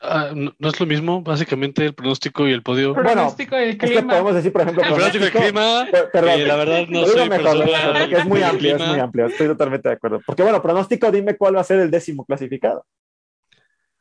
[0.00, 2.92] Ah, no, no es lo mismo, básicamente, el pronóstico y el podio.
[2.92, 4.08] Bueno, Pronóstico del Es que clima.
[4.12, 7.18] podemos decir, por ejemplo, El pronóstico del clima, Per- Perdón, la verdad no lo digo
[7.18, 10.20] soy mejor, persona porque es muy amplio, es muy amplio, estoy totalmente de acuerdo.
[10.26, 12.84] Porque bueno, pronóstico, dime cuál va a ser el décimo clasificado.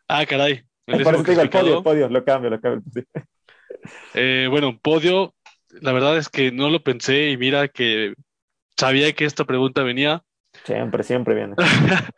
[0.08, 0.64] Ah, caray.
[0.86, 2.84] El Por décimo eso te digo el podio, el podio, lo cambio, lo cambio.
[4.14, 5.34] Eh, bueno, podio,
[5.82, 8.14] la verdad es que no lo pensé y mira que
[8.78, 10.24] sabía que esta pregunta venía.
[10.64, 11.56] Siempre, siempre viene.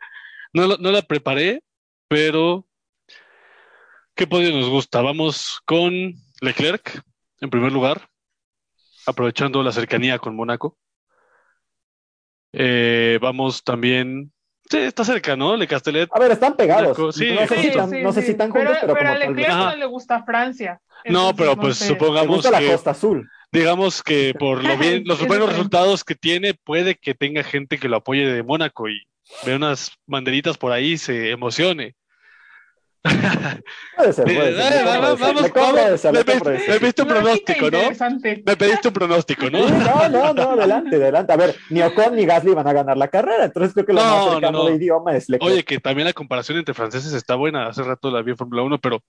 [0.54, 1.62] No, lo- no la preparé,
[2.08, 2.66] pero
[4.18, 5.00] ¿qué podio nos gusta?
[5.00, 7.02] Vamos con Leclerc,
[7.40, 8.08] en primer lugar,
[9.06, 10.76] aprovechando la cercanía con Mónaco.
[12.52, 14.32] Eh, vamos también,
[14.68, 15.56] sí, está cerca, ¿no?
[15.56, 16.08] Le Castellet.
[16.12, 16.96] A ver, están pegados.
[17.14, 18.26] Sí, no sé sí, si tan, sí, no sé sí.
[18.26, 20.80] si tan juntos, pero, pero como a Leclerc no le gusta Francia.
[21.04, 21.86] No, pero no pues sé.
[21.86, 23.30] Supongamos gusta la que, Costa Azul.
[23.52, 27.88] digamos que por lo bien, los buenos resultados que tiene, puede que tenga gente que
[27.88, 29.00] lo apoye de Mónaco y
[29.46, 31.94] ve unas banderitas por ahí y se emocione.
[33.96, 36.04] Puede ser, puede vamos, vamos, vamos.
[36.04, 37.78] Me viste un pronóstico, ¿no?
[38.44, 39.66] Me pediste un pronóstico, ¿no?
[39.66, 41.32] Sí, No, no, no, adelante, adelante.
[41.32, 44.00] A ver, ni Ocon ni Gasly van a ganar la carrera, entonces creo que lo
[44.02, 44.64] No, más no, cercano no.
[44.66, 45.52] de idioma es Leclerc.
[45.52, 47.68] Oye, que también la comparación entre franceses está buena.
[47.68, 49.02] Hace rato la vi en Fórmula 1, pero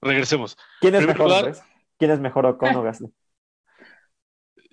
[0.00, 0.56] regresemos.
[0.80, 1.56] ¿Quién es primer mejor, lugar-?
[1.98, 3.08] ¿Quién es mejor, Ocon o Gasly?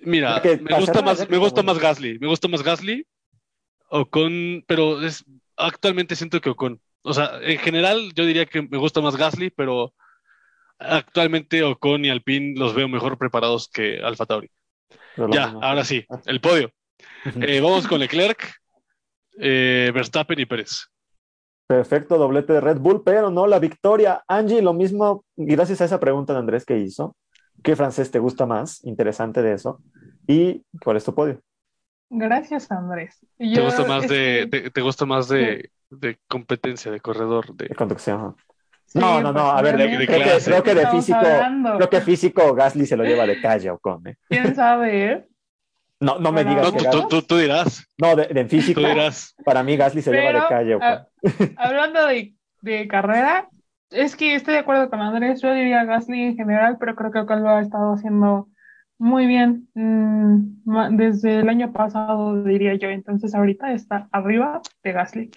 [0.00, 2.18] Mira, me gusta más, me gusta más Gasly.
[2.18, 3.06] Me gusta más Gasly.
[3.88, 5.24] Ocon, pero es,
[5.56, 6.80] actualmente siento que Ocon.
[7.04, 9.92] O sea, en general yo diría que me gusta más Gasly, pero
[10.78, 14.50] actualmente Ocon y Alpine los veo mejor preparados que Alfa Tauri.
[15.16, 15.62] Ya, mismo.
[15.62, 16.70] ahora sí, el podio.
[17.40, 18.54] Eh, vamos con Leclerc,
[19.38, 20.88] eh, Verstappen y Pérez.
[21.66, 24.22] Perfecto, doblete de Red Bull, pero no la victoria.
[24.28, 27.16] Angie, lo mismo, gracias a esa pregunta de Andrés que hizo.
[27.62, 28.84] ¿Qué francés te gusta más?
[28.84, 29.80] Interesante de eso.
[30.26, 31.40] ¿Y cuál es tu podio?
[32.10, 33.18] Gracias, Andrés.
[33.38, 37.54] ¿Te gusta más es de, que- te, te gusta más de, de competencia, de corredor?
[37.54, 37.74] De De...
[37.74, 38.36] conducción.
[38.86, 40.86] sí, no, no, no, pues, a ver, de- obviamente, creo que- ¿de creo que de
[40.88, 41.76] físico- hablando?
[41.76, 44.06] Creo que físico Gasly se lo lleva de calle a Ocon.
[44.08, 44.16] ¿eh?
[44.28, 45.26] ¿Quién sabe?
[46.00, 48.40] No, no me Pero- digas No, que tú, tú, tú, tú dirás, No, de, de
[48.40, 49.34] en físico, tú dirás.
[49.44, 51.06] para mí Gasly se lleva de Pero, calle a ah,
[51.56, 53.48] hablando de, de carrera,
[53.90, 55.40] es que estoy de acuerdo con Andrés.
[55.40, 58.48] Yo diría Gasly en general, pero creo que Ocon lo ha estado haciendo
[58.98, 62.88] muy bien mm, ma- desde el año pasado, diría yo.
[62.88, 65.30] Entonces, ahorita está arriba de Gasly.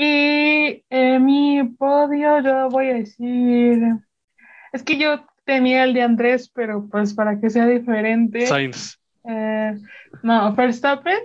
[0.00, 3.80] Y eh, mi podio, yo voy a decir.
[4.72, 8.46] Es que yo tenía el de Andrés, pero pues para que sea diferente.
[8.46, 9.00] Sainz.
[9.28, 9.74] eh,
[10.22, 11.18] no, Verstappen,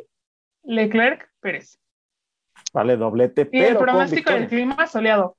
[0.63, 1.77] Leclerc, Pérez.
[2.73, 5.37] Vale, doblete, Y el pronóstico del clima soleado.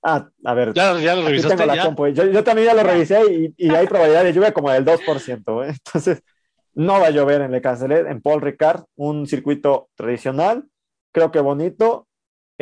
[0.00, 1.84] Ah, a ver, Ya, ya lo revisaste, tengo la ya.
[1.86, 2.06] compu.
[2.06, 5.64] Yo, yo también ya lo revisé y, y hay probabilidad de lluvia como del 2%.
[5.64, 5.74] ¿eh?
[5.84, 6.22] Entonces,
[6.74, 10.64] no va a llover en Le Cancelet, en Paul Ricard, un circuito tradicional,
[11.12, 12.06] creo que bonito,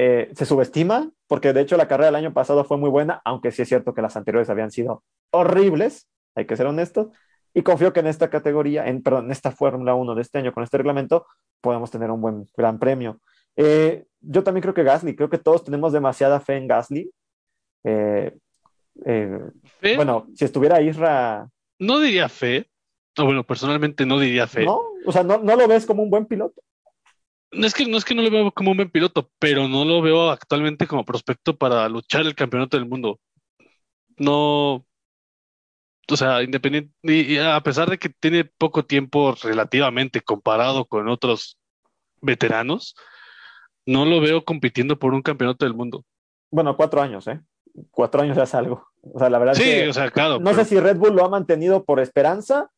[0.01, 3.51] eh, se subestima, porque de hecho la carrera del año pasado fue muy buena, aunque
[3.51, 7.09] sí es cierto que las anteriores habían sido horribles, hay que ser honestos,
[7.53, 10.53] y confío que en esta categoría, en, perdón, en esta Fórmula 1 de este año
[10.53, 11.26] con este reglamento,
[11.61, 13.20] podemos tener un buen gran premio.
[13.57, 17.11] Eh, yo también creo que Gasly, creo que todos tenemos demasiada fe en Gasly.
[17.82, 18.36] Eh,
[19.05, 19.40] eh,
[19.80, 21.49] Fe, bueno, si estuviera Isra,
[21.80, 22.68] no diría fe,
[23.16, 24.64] bueno, personalmente no diría fe.
[24.64, 24.80] ¿No?
[25.05, 26.62] O sea, ¿no, no lo ves como un buen piloto.
[27.51, 29.84] No es que no es que no lo veo como un buen piloto, pero no
[29.84, 33.18] lo veo actualmente como prospecto para luchar el campeonato del mundo.
[34.18, 34.84] No,
[36.11, 41.59] o sea, independiente, y a pesar de que tiene poco tiempo relativamente comparado con otros
[42.20, 42.94] veteranos,
[43.86, 46.05] no lo veo compitiendo por un campeonato del mundo.
[46.51, 47.40] Bueno, cuatro años, ¿eh?
[47.90, 48.86] Cuatro años ya es algo.
[49.03, 50.38] O sea, la verdad sí, que o sea, claro.
[50.38, 52.70] no pero- sé si Red Bull lo ha mantenido por esperanza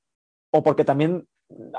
[0.52, 1.26] o porque también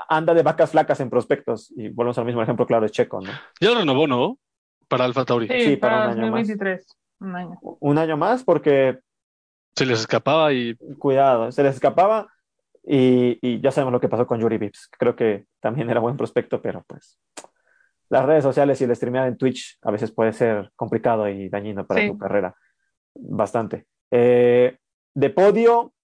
[0.08, 1.72] anda de vacas flacas en prospectos.
[1.76, 3.30] Y volvemos al mismo ejemplo, claro, es Checo, ¿no?
[3.60, 4.38] Ya lo renovó, ¿no?
[4.88, 5.48] Para Alfa Tauri.
[5.48, 6.46] Sí, Sí, para para un año más.
[6.48, 6.86] 2023.
[7.20, 7.58] Un año.
[7.62, 8.98] Un año más porque,
[9.76, 12.26] Se les escapaba y cuidado, se les escapaba
[12.84, 14.90] y, y ya sabemos lo que pasó con Yuri Vips.
[14.98, 17.18] Creo que también era buen prospecto, pero pues
[18.10, 21.86] las redes sociales y el streamear en Twitch a veces puede ser complicado y dañino
[21.86, 22.08] para Sí.
[22.10, 22.54] tu carrera.
[23.14, 23.86] Bastante.
[24.10, 24.76] Eh,
[25.14, 25.94] de podio,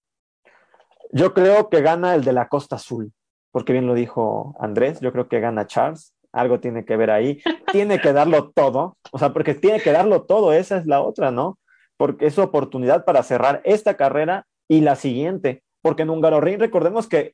[1.11, 3.11] yo creo que gana el de la Costa Azul,
[3.51, 7.41] porque bien lo dijo Andrés, yo creo que gana Charles, algo tiene que ver ahí,
[7.71, 11.31] tiene que darlo todo, o sea, porque tiene que darlo todo, esa es la otra,
[11.31, 11.57] ¿no?
[11.97, 17.07] Porque es su oportunidad para cerrar esta carrera y la siguiente, porque en Hungaroring recordemos
[17.07, 17.33] que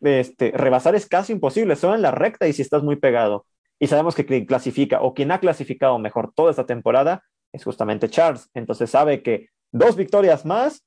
[0.00, 3.46] este, rebasar es casi imposible, solo en la recta y si estás muy pegado.
[3.78, 8.08] Y sabemos que quien clasifica o quien ha clasificado mejor toda esta temporada es justamente
[8.08, 8.50] Charles.
[8.54, 10.84] Entonces sabe que dos victorias más,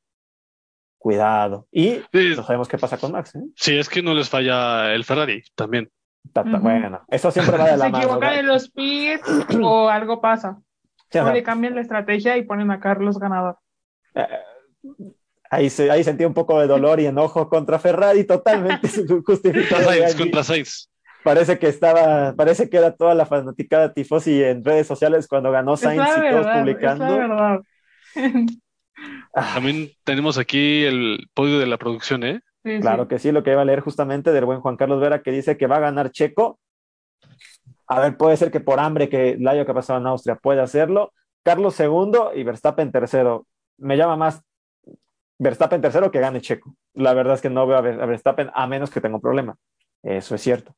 [0.98, 1.68] cuidado.
[1.72, 2.34] Y Sí.
[2.36, 3.36] no sabemos qué pasa con Max.
[3.36, 3.40] ¿eh?
[3.56, 5.90] sí, es que no les falla el Ferrari también.
[6.34, 6.60] Ta- ta- Ujú.
[6.60, 7.98] Bueno, eso siempre va de Se la mano.
[8.04, 8.40] equivocan ¿no?
[8.40, 9.24] en los pits
[9.62, 10.58] o algo pasa.
[11.10, 13.58] Sí, o sea, le cambian la estrategia y ponen a Carlos ganador.
[14.16, 14.28] eh,
[15.50, 18.90] ahí, se, ahí sentí un poco de dolor y enojo contra Ferrari, totalmente
[19.26, 19.84] justificado.
[19.86, 20.90] Sainz, contra Sainz.
[21.24, 25.78] Parece que estaba, parece que era toda la fanaticada tifosi en redes sociales cuando ganó
[25.78, 27.18] Sainz y todos verdad, es la publicando.
[27.18, 27.60] verdad.
[29.34, 32.42] También tenemos aquí el podio de la producción, ¿eh?
[32.64, 33.10] Sí, Claro sí.
[33.10, 35.58] que sí, lo que iba a leer justamente del buen Juan Carlos Vera que dice
[35.58, 36.60] que va a ganar Checo.
[37.88, 40.36] A ver, puede ser que por hambre que el año que ha pasado en Austria
[40.36, 41.14] puede hacerlo.
[41.44, 43.48] Carlos segundo y Verstappen tercero.
[43.78, 44.42] Me llama más
[45.40, 46.76] Verstappen tercero que gane Checo.
[46.94, 49.22] La verdad es que no veo a Ver- a Verstappen a menos que tenga un
[49.22, 49.56] problema.
[50.04, 50.76] Eso es cierto.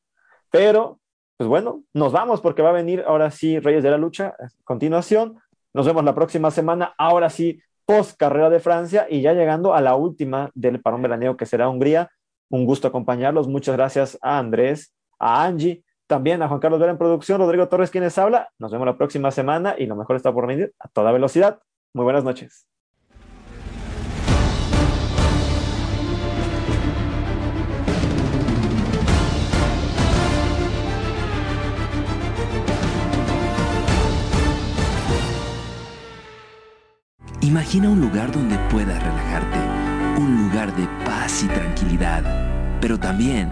[0.51, 0.99] Pero,
[1.38, 4.47] pues bueno, nos vamos porque va a venir ahora sí Reyes de la Lucha a
[4.63, 5.39] continuación.
[5.74, 6.93] Nos vemos la próxima semana.
[6.97, 11.35] Ahora sí, post carrera de Francia y ya llegando a la última del parón veraneo
[11.35, 12.11] que será Hungría.
[12.47, 13.47] Un gusto acompañarlos.
[13.47, 17.89] Muchas gracias a Andrés, a Angie, también a Juan Carlos Vera en producción, Rodrigo Torres
[17.89, 18.51] quienes habla.
[18.59, 21.61] Nos vemos la próxima semana y lo mejor está por venir a toda velocidad.
[21.95, 22.68] Muy buenas noches.
[37.50, 39.58] Imagina un lugar donde puedas relajarte,
[40.22, 42.24] un lugar de paz y tranquilidad,
[42.80, 43.52] pero también